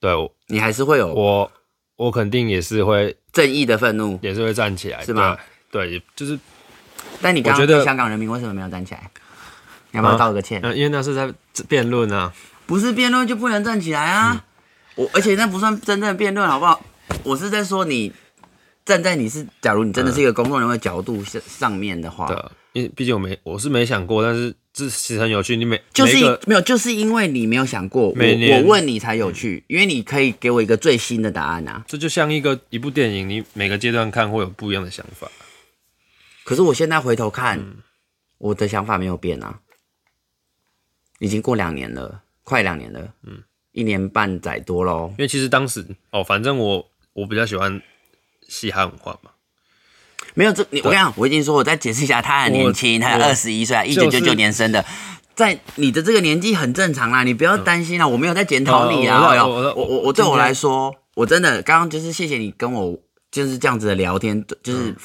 [0.00, 0.10] 对，
[0.46, 1.52] 你还是会有我，
[1.96, 5.36] 我肯定也是会正义的愤怒，也是会站起来，是吗？
[5.70, 6.38] 对，就是。
[7.20, 9.10] 但你刚刚觉得香港人民为什么没有站起来？
[9.92, 10.60] 要不要道个歉？
[10.64, 11.32] 嗯，因为那是在
[11.68, 12.32] 辩论啊，
[12.66, 14.44] 不是辩论就不能站起来啊。
[14.96, 16.84] 嗯、我而且那不算真正的辩论，好不好？
[17.22, 18.12] 我是在说你
[18.84, 22.36] 站在你是，假如你真的是一个公众人物的角度上上面的话，对，
[22.72, 25.56] 因为毕竟我没我是没想过，但是这其实很有趣。
[25.56, 26.16] 你每就是
[26.46, 31.84] 没有，就是因为你没有想过，每年我我问你才有趣，嗯、因为你可以给我一个最新的答案啊。
[31.86, 35.30] 这就像一个一部电影，你每个阶段看会有不一样的想法。
[36.44, 37.76] 可是我现在回头看，嗯、
[38.38, 39.60] 我的想法没有变啊。
[41.20, 43.14] 已经过两年了，快两年了。
[43.22, 43.42] 嗯，
[43.74, 45.10] 一年半载多喽。
[45.18, 47.82] 因为其实当时哦，反正我我比较喜欢
[48.48, 49.30] 嘻哈文化嘛。
[50.32, 54.84] 没有这你，我跟你讲，我已经说，我再解释一下，他很年轻，他二十一岁啊，一九九九年生的，
[55.36, 59.44] 在你的这个年纪很正常啦，你不要担心啦，我没有在检讨你啊。
[59.44, 62.98] 我我我我对我来说，我真的刚刚就是谢谢你跟我
[63.30, 64.96] 就是这样子的聊天，就是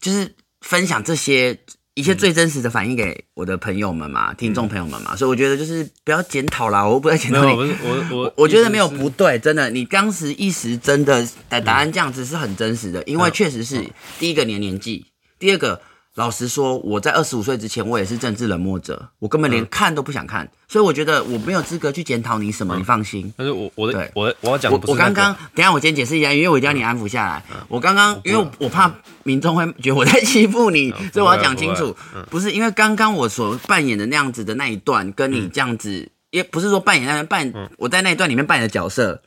[0.00, 1.58] 就是分享这些。
[1.96, 7.50] 一切最真实的反应给我的朋友们嘛，听众朋友们嘛，所以我觉得就是不要检讨啦，我不要检讨你。
[7.50, 13.82] 我我我 我觉得没有不对，真的，你当时一时真的的答案这样子是很真实的，因为确实是
[14.18, 15.06] 第一个年年纪，
[15.38, 15.80] 第二个。
[16.16, 23.30] 老实说，我在二十五岁之前，我也是政治冷漠者，我根本连看都不想看，所以我觉得我没有资格去检讨你什么，你放心。
[23.36, 27.44] 但是我我的我我要讲，我我刚刚等下我先解释一下，因为我一定要你安抚下来。
[27.68, 28.90] 我刚刚因为我怕
[29.24, 31.94] 民众会觉得我在欺负你，所以我要讲清楚，
[32.30, 39.20] 不是因为刚刚我所扮演的那样子的那一段，跟你这样子，也不是说扮演那边扮，我在那一段里面扮演的角色，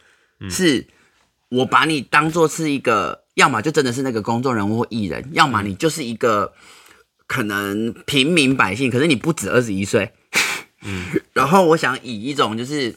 [0.50, 0.88] 是
[1.50, 6.52] 我把你当做是一个，要么就真的是那个公众人物或艺人，要么你就是一个。
[7.30, 10.12] 可能平民百姓，可是你不止二十一岁，
[10.82, 12.96] 嗯，然后我想以一种就是，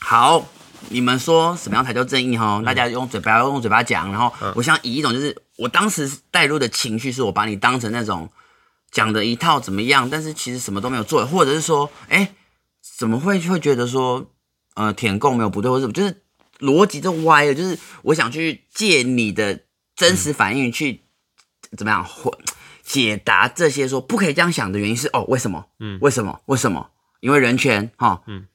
[0.00, 0.48] 好，
[0.88, 2.60] 你们说什么样才叫正义哈？
[2.66, 8.28] 大家用嘴巴用嘴巴讲，然后我想以一种就是，我当时带入的情绪是我把你当成那种
[8.90, 12.34] 讲的一套怎么样，但是其实什么都没有做，或者是说，哎，
[12.98, 14.28] 怎么会会觉得说，
[14.74, 16.22] 呃，舔共没有不对，或者什么，就是
[16.58, 19.60] 逻辑都歪了，就是我想去借你的
[19.94, 21.02] 真实反应去
[21.76, 22.32] 怎么样混。
[22.86, 25.66] 解答这些说不可以这样想的原因是哦，为什么？
[25.80, 26.40] 嗯，为什么？
[26.46, 26.90] 为什么？
[27.18, 28.46] 因为人权哈，嗯，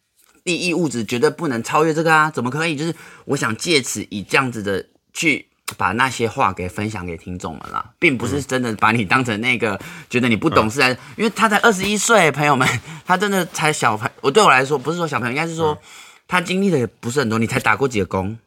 [0.43, 2.77] 利益物质绝对不能超越这个啊，怎么可以？
[2.77, 9.77] 就是我想借此以这样子的去把那些话给分享给听众们啦，并不是真的把你当成那个
[10.09, 12.65] 觉得你不懂事来，因为他才二十一岁，朋友们，
[13.05, 15.77] 他真的才小朋，我对我来说不是说小朋友，应该是说
[16.25, 18.37] 他经历的也不是很多，你才打过几个工？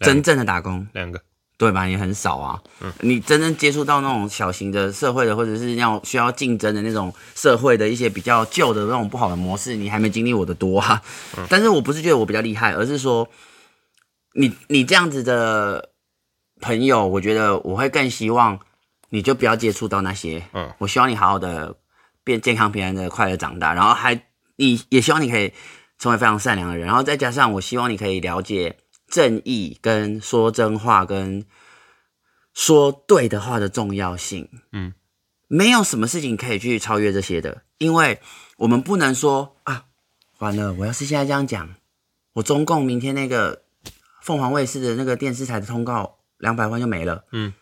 [0.00, 1.22] 真正的打工两个。
[1.60, 1.86] 对吧？
[1.86, 2.58] 也很少啊。
[2.80, 11.02] 嗯，你真正接触到那种小型的社会的，或者是要需要竞争的那种社会的一些比较旧的那种不好的模式，你还没经历我的多啊。
[11.36, 13.28] 嗯，但是我不是觉得我比较厉害，而是说
[14.32, 15.90] 你你这样子的
[16.62, 18.58] 朋友，我觉得我会更希望
[19.10, 20.42] 你就不要接触到那些。
[20.54, 21.76] 嗯，我希望你好好的
[22.24, 24.22] 变健康平安的快乐长大，然后还
[24.56, 25.52] 你也希望你可以
[25.98, 28.78] 成为非常善良的人，然后再加上我希望你可以了解。
[29.10, 31.44] 正义跟说真话跟
[32.54, 34.94] 说对的话的重要性，嗯，
[35.48, 38.20] 没有什么事情可以去超越这些的，因为
[38.56, 39.86] 我们不能说啊，
[40.38, 41.74] 完了，我要是现在这样讲，
[42.34, 43.62] 我中共明天那个
[44.22, 47.52] 凤凰卫视的那个电视台的通告两百万就没了，嗯，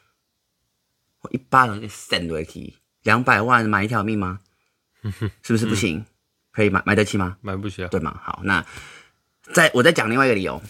[1.22, 4.40] 我一巴掌就扇回去，两百万买一条命吗？
[5.42, 6.04] 是不是不行？
[6.50, 7.38] 可以买买得起吗？
[7.40, 8.20] 买不起啊，对吗？
[8.22, 8.64] 好，那
[9.54, 10.60] 再我再讲另外一个理由。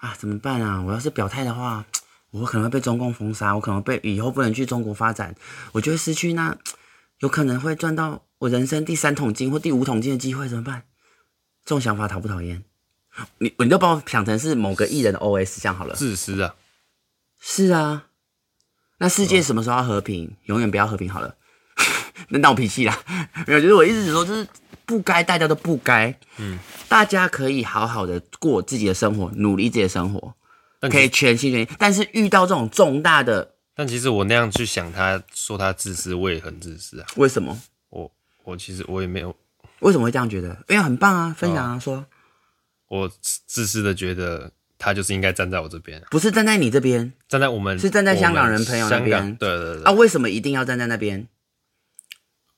[0.00, 0.82] 啊，怎么办啊？
[0.82, 1.84] 我要是表态的话，
[2.32, 5.34] 我可能会被中共封杀，我可能被以后不能去中国发展，
[5.72, 6.56] 我就会失去那
[7.20, 10.84] 有可能会赚到我人生第三桶金或第五桶金的机会，怎么办？
[11.64, 12.64] 这种想法讨不讨厌？
[13.38, 15.94] 你你就把我想成是某个艺人的 OS，这样好了。
[15.94, 16.54] 自私啊！
[17.38, 18.06] 是啊，
[18.98, 20.26] 那世界什么时候要和平？
[20.28, 21.36] 哦、永远不要和平好了。
[22.30, 22.98] 那闹脾气啦，
[23.46, 24.48] 没有，就是我意思是说，就是。
[24.90, 26.12] 不该，大家都不该。
[26.38, 30.34] 嗯，大家可以好好的过自己的生活，努力自己的生活，
[30.80, 31.68] 可以全心全意。
[31.78, 37.06] 但是遇到这种重大的，但其实我那样去想，他说他自私，我也很自私啊。
[37.14, 37.56] 为什么？
[37.90, 38.10] 我
[38.42, 39.32] 我其实我也没有。
[39.78, 40.48] 为什么会这样觉得？
[40.68, 42.04] 因为很棒啊，分享啊，说。
[42.88, 43.08] 我
[43.46, 49.36] 自私的觉得他就是应该站在我这边，不是站在你这边，站在我们，是站在香港人朋友那边。
[49.36, 49.84] 对对对。
[49.84, 51.28] 啊，为什么一定要站在那边？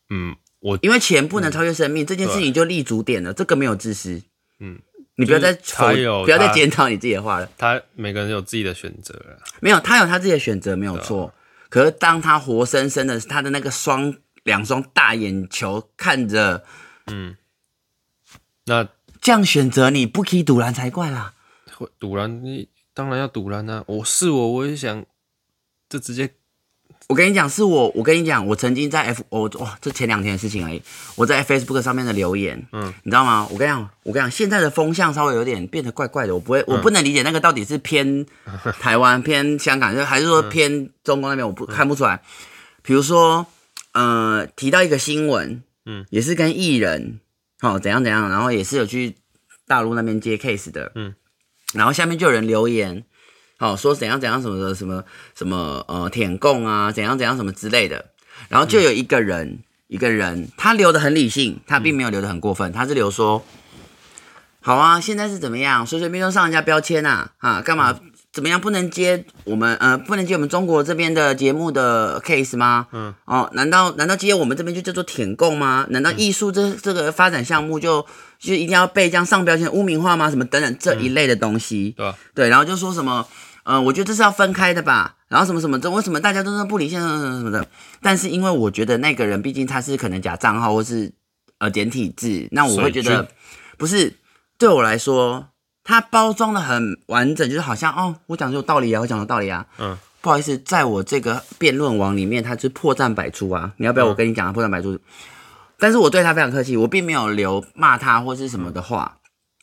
[0.09, 0.35] 嗯。
[0.63, 4.23] 我因为钱不能超越生命，嗯、这件事情就立足点了，这个没有自私。
[4.61, 4.79] 嗯，
[5.17, 7.51] 你不要再他有不要再检讨你自己的话了。
[7.59, 9.21] 他每个人有自己的选择，
[9.61, 11.27] 没有他有他自己的选择没有错。
[11.27, 11.35] 啊、
[11.69, 16.65] 可是当他活生生的他的那个双两双大眼球看着，
[17.09, 17.37] 嗯，
[18.67, 18.89] 那
[19.21, 21.35] 这样选择你不可以赌烂才怪啦。
[21.99, 23.83] 赌烂你当然要赌烂啊！
[23.89, 25.05] 我是我，我也想
[25.89, 26.31] 就直接。
[27.13, 27.91] 我跟你讲，是我。
[27.95, 30.81] 我跟你讲，我曾经在 F，我哇，这前两天的事情而已。
[31.15, 33.47] 我在 Facebook 上面的留言，嗯，你知道吗？
[33.51, 36.35] 我跟你讲，我跟你讲，现在的风向稍微有点变得怪怪的。
[36.35, 38.25] 我不会，嗯、我不能理解那个到底是偏
[38.81, 42.23] 台湾、偏香港，就还是说偏中国那边，我不看不出来。
[42.83, 43.47] 比如说，
[43.93, 47.21] 呃，提到一个新闻，嗯，也是跟艺人，
[47.61, 49.17] 哦，怎样怎样，然后也是有去
[49.67, 51.15] 大陆那边接 case 的，嗯，
[51.75, 53.05] 然后下面就有人留言。
[53.63, 55.05] 哦，说怎样怎样什么的什么
[55.39, 58.07] 什么呃舔供啊，怎样怎样什么之类的，
[58.49, 63.45] 然后就有一个人、嗯、一个人，他留的很理性，他并没有留的很过分，他是留说，
[64.61, 65.87] 好啊，现在是怎么样？
[65.87, 67.97] 随随便便上人家标签啊啊，干嘛？
[68.33, 68.59] 怎么样？
[68.59, 72.87] 不能接我们呃，不能接我们中国这边的节目的 case 吗？
[72.91, 75.87] 嗯，哦，难道难道接我们这边就叫做舔供吗？
[75.91, 78.07] 难道艺术这这个发展项目就
[78.39, 80.31] 就一定要被这样上标签污名化吗？
[80.31, 81.95] 什么等等这一类的东西？
[82.35, 83.29] 对，然后就说什么
[83.65, 85.17] 呃，我觉得这是要分开的吧。
[85.29, 87.67] 然后什么什么这为什么大家都是不理性什么什么的？
[88.01, 91.13] 但是因为我觉得那个人毕竟他是可能假账号或是
[91.59, 93.29] 呃简体字，那我会觉得
[93.79, 94.15] 不是
[94.59, 95.49] 对我来说。
[95.85, 99.67] 他包装的很完整，就是好像哦，我讲的有道理啊，我讲的有道理啊。
[99.79, 103.73] 嗯，不好意思，在我这个辩论网里面，他是破绽百出啊。
[103.79, 104.53] 你要不要我跟你讲啊？
[104.53, 104.97] 破绽百出。
[105.81, 109.19] 但是我对他非常客气，我并没有留骂他或是什么的话。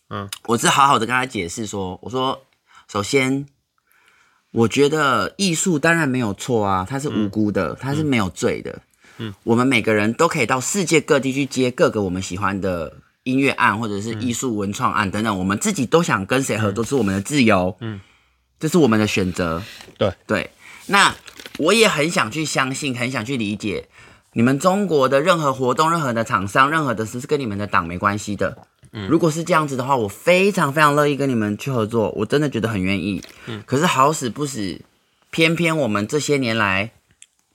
[0.09, 2.41] 嗯，我是好好的跟他解释说，我说，
[2.91, 3.45] 首先，
[4.51, 8.81] 我觉得艺术当然没有错啊，它是无辜的，它是没有罪的。
[9.17, 12.93] 嗯，我们每个人都可以到世界各地去接各个我们喜欢的。
[13.23, 17.99] 音乐案或者是艺术文创案等等，我们自己都想跟谁合作，是我们的自由，嗯，
[18.59, 19.61] 这是我们的选择，
[19.99, 20.49] 对对。
[20.87, 21.13] 那
[21.57, 23.87] 我也很想去相信，很想去理解
[24.33, 28.57] 你们中国的任何活动、任何的厂商、任何的事是跟你们的党没关系的。
[28.91, 33.23] 嗯，如果是这样子的话，我非常非常乐意跟你们去合作，我真的觉得很愿意。
[33.45, 34.81] 嗯，可是好死不死，
[35.29, 36.91] 偏偏我们这些年来，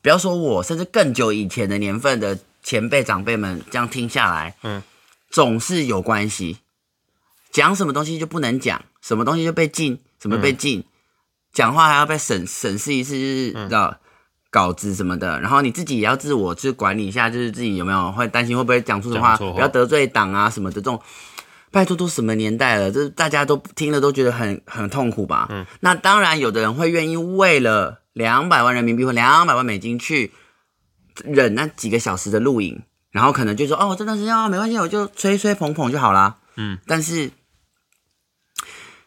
[0.03, 4.83] 不要说我，甚至更久以前的年份的前辈长辈们，这样听下来，嗯。
[5.31, 6.59] 总是有关系，
[7.51, 10.85] 讲什么东西就不能讲，什么东西就被禁，什么被禁，
[11.53, 13.99] 讲、嗯、话还要被审审视一次，就是知道、嗯、
[14.55, 21.03] 稿子什么的，然后你自己也要自我去管理一下，就是自己有没有会担心会不会讲出什么话，不要得罪党啊什么的这种。
[21.73, 25.49] 拜托，都什么年代了，这大家都听了都觉得很很痛苦吧？
[25.51, 30.31] 嗯，那当然，有的人会愿意为了两百万人民币或两百万美金去
[31.25, 32.85] 忍那几个小时的录影。
[33.11, 36.37] 然后可能就说哦，这段时间啊，没关系，我就吹吹捧捧就好啦。
[36.57, 37.33] 嗯，但是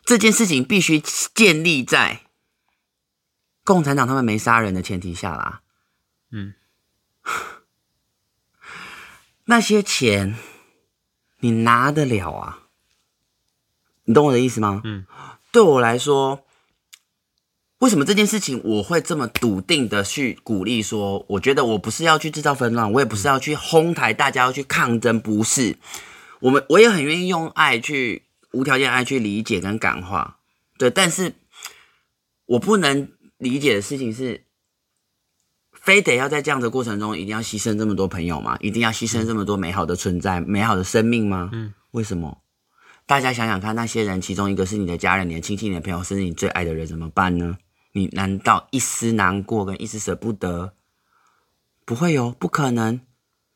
[0.03, 1.01] 这件事情必须
[1.33, 2.19] 建立在
[3.67, 5.61] 共产党他们没杀人的前提下啦。
[6.31, 6.53] 嗯，
[9.43, 10.37] 那些钱
[11.41, 12.59] 你拿得了啊？
[14.05, 14.81] 你懂我的意思吗？
[14.85, 15.05] 嗯，
[15.51, 16.45] 对我来说。
[17.79, 21.23] 为什么这件事情我会这么笃定的去鼓励说？
[21.29, 25.77] 我觉得我不是要去制造纷乱，我也不是要去哄抬大家要去抗争，不是。
[26.39, 30.39] 我们我也很愿意用爱去无条件爱去理解跟感化，
[30.79, 30.89] 对。
[30.89, 31.35] 但是
[32.47, 34.45] 我不能理解的事情是，
[35.71, 38.57] 非得要在这样的过程中一定要牺牲这么多朋友吗？
[38.61, 41.49] 一定要牺牲这么多美好的存在、美好的生命吗？
[41.53, 41.73] 嗯。
[41.91, 42.41] 为什么？
[43.05, 47.57] 大家想想看，那些人其中一个是你的家人、你的亲戚、你的朋友，甚至你最爱的人，怎么办呢？
[47.93, 50.73] 你难道一丝难过跟一丝舍不得？
[51.85, 52.99] 不会有，不可能。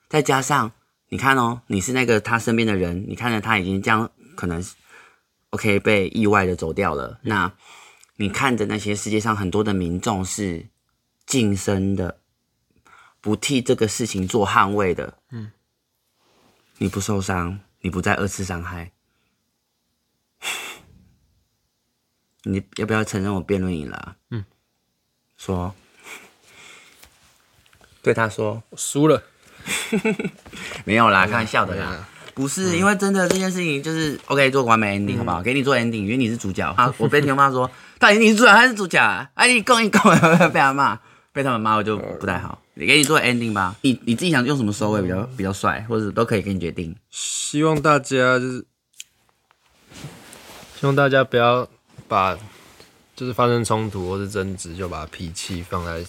[0.07, 0.71] 再加上
[1.09, 4.63] 你看哦，你是那个他身边的人，你看着他已经这样，可能
[5.49, 7.19] OK 被意外的走掉了。
[7.23, 7.53] 那
[8.21, 10.67] 你看着那些世界上很多的民众是
[11.25, 12.19] 噤声的，
[13.19, 15.51] 不替这个事情做捍卫的，嗯，
[16.77, 18.91] 你不受伤，你不再二次伤害。
[22.45, 24.17] 你要不要承认我辩论赢了？
[24.29, 24.45] 嗯，
[25.35, 25.73] 说，
[28.03, 29.23] 对他说，我输了，
[30.85, 35.41] 没有啦，开玩笑的啦，不是、嗯、因为真的这件事情就是 OK 做完美 ending 好不好？
[35.41, 36.69] 给你做 ending，因为你是主角。
[36.77, 36.93] 啊。
[36.99, 37.69] 我被听妈说，
[38.01, 39.29] 到底你是主角还是主角啊？
[39.35, 40.03] 哎，你讲一讲，
[40.51, 40.99] 被他骂，
[41.31, 42.59] 被他们骂，我就不太好。
[42.73, 46.95] 你给你做 ending 吧，你你自己想用什么收尾比较比较帅，或者都可以给你决定。
[47.11, 48.65] 希望大家就是，
[50.79, 51.69] 希望大家不要。
[52.07, 52.37] 把
[53.15, 56.03] 就是发生冲突或是争执，就把脾气放在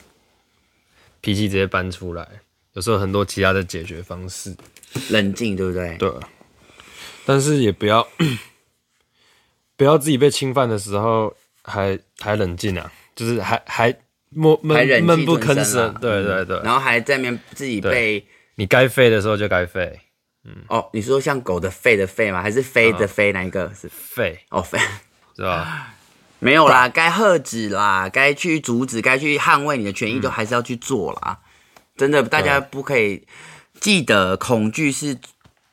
[1.20, 2.26] 脾气直接搬出来。
[2.72, 4.53] 有时候很多其他的解决方式，
[5.11, 5.97] 冷静，对不对？
[5.99, 6.12] 对。
[7.24, 8.05] 但是也不要
[9.76, 11.32] 不要自己被侵犯的时候
[11.64, 13.94] 还还冷静啊，就是还还
[14.30, 15.94] 默闷闷不吭声。
[16.00, 16.60] 对对对。
[16.62, 20.00] 然后还在面自己被你该废的时候就该废。
[20.44, 20.56] 嗯。
[20.68, 22.42] 哦，你说像狗的吠的吠吗？
[22.42, 23.32] 还是飞的飞？
[23.32, 24.40] 哪一个是废？
[24.50, 24.78] 哦，飞。
[25.36, 25.94] 是吧？
[26.40, 31.38] 没有啦，该喝止啦，该去阻止，该去捍卫你的权益，都还是要去做啦。
[31.38, 31.38] 嗯、
[31.96, 33.24] 真的，大家不可以
[33.78, 35.16] 记得，恐惧是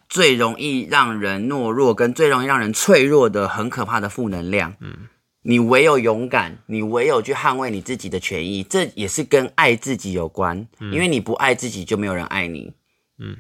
[0.08, 4.76] 最容易让人懦弱，跟最容易让人脆弱的很可怕的负能量。
[4.80, 5.08] 嗯，
[5.42, 10.68] 你唯有勇敢，你唯有去捍卫你自己的权益，这也是跟爱自己有关。
[10.80, 12.74] 嗯、因为你不爱自己，就没有人爱你。
[13.18, 13.38] 嗯，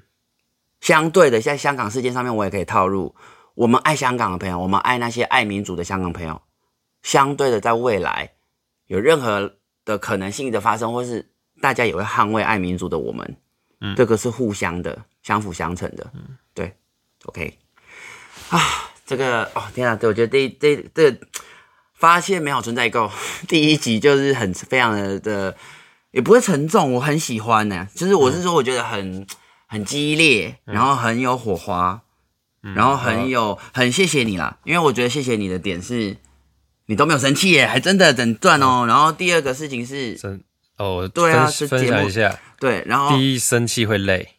[0.80, 3.16] 相对的，在香港事件上面，我也可以套入。
[3.56, 6.42] 我们爱香港的朋友，我们爱那些爱民主的香港朋友。
[7.02, 8.32] 相对的，在未来
[8.88, 11.30] 有任何的可能性的发生，或是
[11.62, 13.38] 大家也会捍卫爱民主的我们，
[13.82, 16.74] 嗯，这个是互相的、相辅相成的，嗯，对
[17.26, 17.58] ，OK，
[18.50, 18.60] 啊，
[19.06, 21.28] 这个哦天啊，对，我觉得这这这个、
[22.00, 23.12] 发现美好存在够
[23.48, 25.56] 第一集就是很非常的的，
[26.12, 27.88] 也不会沉重，我很喜欢呢。
[27.94, 29.28] 就是我是说，我觉得很、嗯、
[29.68, 32.02] 很激烈，然后很有火花，
[32.64, 36.18] 嗯、然后很有、嗯、很谢谢你啦，因为我觉得谢谢你的点是，
[36.88, 38.86] 你都没有生气耶，还真的整段哦。
[38.86, 40.18] 嗯、然后第二个事情是，
[40.78, 44.36] 哦，对啊，分，分享一下，对，然后第一生气会累。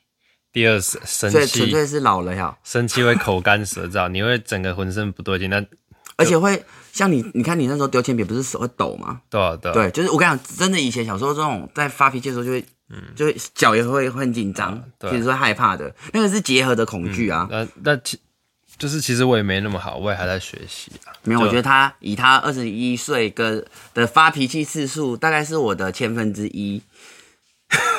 [0.52, 2.58] 第二是生气，纯粹是老了呀。
[2.64, 5.48] 生气会口干舌燥，你会整个浑身不对劲。
[5.48, 5.64] 那
[6.16, 9.20] 而且会像你，你看你那时候丢铅笔，不是手会抖吗？
[9.30, 15.94] 对啊，对啊，对，就是我跟你讲，真的以前小时候这种在发脾气的时候，就会，嗯，就会脚也会会很紧张，其实是害怕的。
[16.12, 17.48] 那个是结合的恐惧啊。
[17.50, 18.18] 那那其
[18.78, 21.12] 就是其实我也没那么好，我也还在学习啊。
[21.22, 23.64] 没有，我觉得他以他二十一岁跟
[23.94, 26.82] 的发脾气次数，大概是我的千分之一。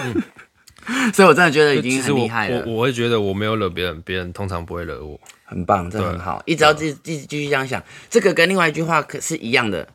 [0.04, 0.24] 嗯
[1.14, 2.64] 所以，我真的觉得已经很厉害了。
[2.66, 5.20] 我我会觉得我没有惹别人，别人通常不会惹我。
[5.44, 6.42] 很棒，这很好。
[6.46, 9.88] 一直要继继继续这样想，这个跟另外一句话可是一样的。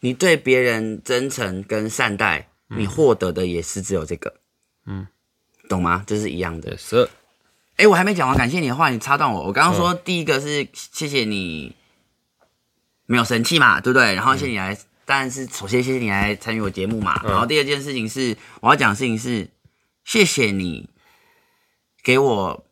[0.00, 4.34] 你对别人真诚跟善待，你获得的也是只有这个。
[4.86, 5.06] 嗯，
[5.68, 6.04] 懂吗？
[6.06, 6.76] 这是一样的。
[6.76, 7.08] 是。
[7.76, 9.44] 哎，我还没讲完，感谢你的话，你插断我。
[9.44, 11.74] 我刚刚说第一个是谢谢你
[13.06, 14.14] 没有生气嘛，对不对？
[14.14, 17.20] 然后谢谢你来，当然是首先谢谢你来参与我节目嘛。
[17.24, 19.48] 然后第二件事情是我要讲的事情是。
[20.08, 20.88] 谢谢你
[22.02, 22.64] 给我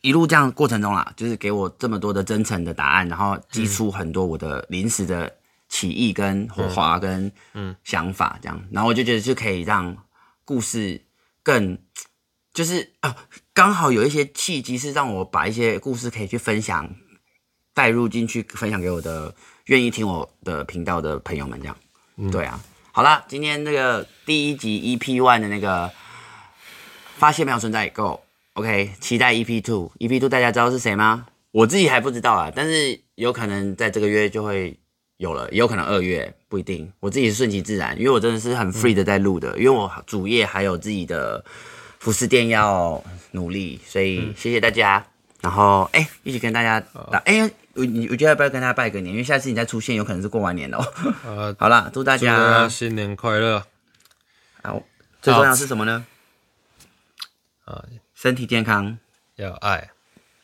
[0.00, 5.38] 一路这样过程中啦，就是给我这么多的真诚的答案，然后激出很多我的临时的
[5.68, 9.96] 起意跟火花跟嗯想法这样，然后我就觉得就可以让
[10.44, 11.02] 故事
[11.42, 11.76] 更
[12.54, 13.16] 就是啊，
[13.52, 16.94] 刚好有一些契机是让我把一些故事可以去分享
[17.74, 19.34] 带入进去，分享给我的
[19.64, 21.76] 愿意听我的频道的朋友们这样，
[22.30, 22.60] 对啊，
[22.92, 25.90] 好啦，今天那个第一集 EP One 的那个。
[27.22, 28.20] 发现没有存在够
[28.54, 31.24] ，OK，期待 EP Two，EP Two 大家知道是谁吗？
[31.52, 34.76] 我自己还不知道啊，但是有可能在这个月就会
[35.18, 36.92] 有了，也有可能二月不一定。
[36.98, 41.44] 我自己是顺其自然，因为我真的是很 free 的在录的，嗯、因为我主业还有自己的
[42.00, 43.00] 服饰店要
[43.30, 44.98] 努力，所以谢谢大家。
[44.98, 46.80] 嗯、然后哎，一起跟大家
[47.12, 49.12] 打哎，我你我觉得要不要跟大家拜个年？
[49.12, 50.84] 因为下次你再出现，有可能是过完年哦。
[51.24, 53.62] 呃， 好了，祝大家，祝大家新年快乐。
[54.60, 54.82] 好，
[55.20, 56.04] 最重要是什么呢？
[57.72, 58.98] 啊，身体健康，
[59.36, 59.90] 要爱，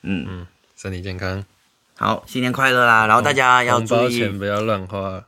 [0.02, 0.24] 嗯。
[0.28, 1.44] 嗯，身体健康，
[1.96, 3.06] 好，新年快乐啦！
[3.06, 5.24] 然后大家要注意，钱不要乱花，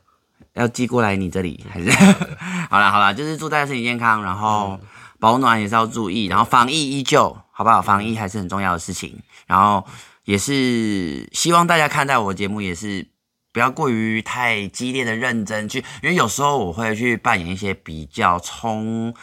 [0.53, 1.91] 要寄过来你这里，还是？
[2.71, 4.79] 好啦好啦，就是祝大家身体健康，然后
[5.19, 7.81] 保暖也是要注意，然后防疫依旧，好不好？
[7.81, 9.85] 防疫还是很重要的事情，然后
[10.23, 13.05] 也是希望大家看待我的节目也是
[13.51, 19.13] 不要过于太激烈的认真去，因为有时候我会去扮演一些比较冲，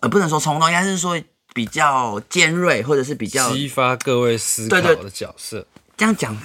[0.00, 1.16] 呃，不能说冲动，应该是说。
[1.54, 5.66] 比较尖锐，或者是比较激发各位思考的角色。
[5.96, 6.36] 这样讲，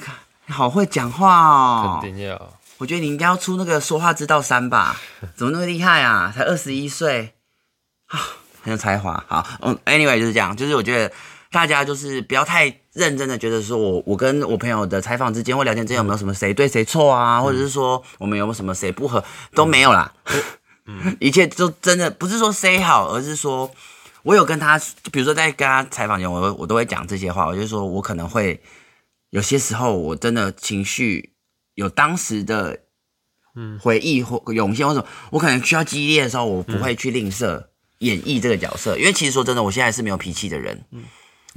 [0.48, 2.00] 好会讲话哦。
[2.02, 2.54] 肯定要。
[2.78, 5.00] 我觉得你应该要出那个说话之道三吧？
[5.36, 6.32] 怎么那么厉害啊？
[6.36, 7.34] 才二十一岁
[8.08, 8.20] 啊，
[8.62, 9.24] 很有才华。
[9.28, 10.56] 好，嗯，anyway 就是这样。
[10.56, 11.12] 就是我觉得
[11.52, 19.24] 大家就是不要太认真的觉得说我我跟我朋友的采访之间或聊天之间有没有什么谁对谁错啊，嗯、或者是说我们有没有什么谁不合
[19.56, 20.14] 都没有啦。
[20.86, 23.72] 嗯， 一切都真的不是说谁好，而是说。
[24.28, 24.78] 我有跟他，
[25.10, 27.48] 比如说在跟他采访前，我我都会讲这些话。
[27.48, 28.62] 我就说我可能会
[29.30, 31.32] 有些时候，我真的情绪
[31.76, 32.78] 有当时的
[33.56, 37.68] 嗯回忆或涌现，或者我可能需要激烈的时候，我不会去吝啬
[38.00, 38.98] 演绎这个角色。
[38.98, 40.84] 因为其实说真的，我现在是没有脾气的人。
[40.92, 41.06] 嗯，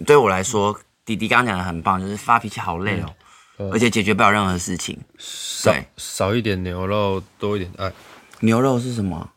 [0.07, 4.97] 对我来说，弟弟刚刚讲的很棒，就是发脾气好累哦，而且解决不了任何事情。
[5.19, 7.93] 少少一点牛肉，多一点爱。
[8.39, 9.33] 牛肉是什么？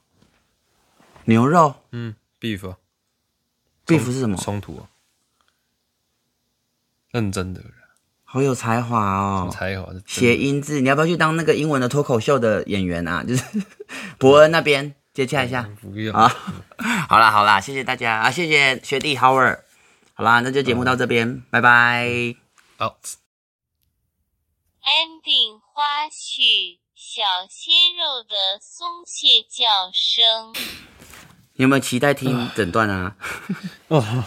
[1.26, 1.74] 牛肉？
[1.94, 2.76] 嗯，beef。
[3.86, 4.38] Beef 是什么？
[4.38, 4.90] 冲突、啊，
[7.12, 7.72] 认真的人，
[8.24, 9.50] 好有才华哦！
[9.52, 13.24] 才华，谐音字，你要不要去当那个英文的脱口秀的演员啊？
[13.24, 13.44] 就是
[14.18, 15.70] 伯恩那边接洽一下。
[15.82, 16.28] 不用啊！
[17.08, 18.32] 好啦好啦，谢谢大家啊！
[18.32, 19.60] 谢谢学弟 Howard。
[20.16, 22.36] 好啦，那就节目到这边，嗯、拜拜。
[22.78, 23.00] 好。
[24.84, 30.54] Ending 花絮：小鲜肉的松懈叫声。
[31.56, 33.16] 你有没有期待听诊断啊？
[33.90, 34.24] 哦。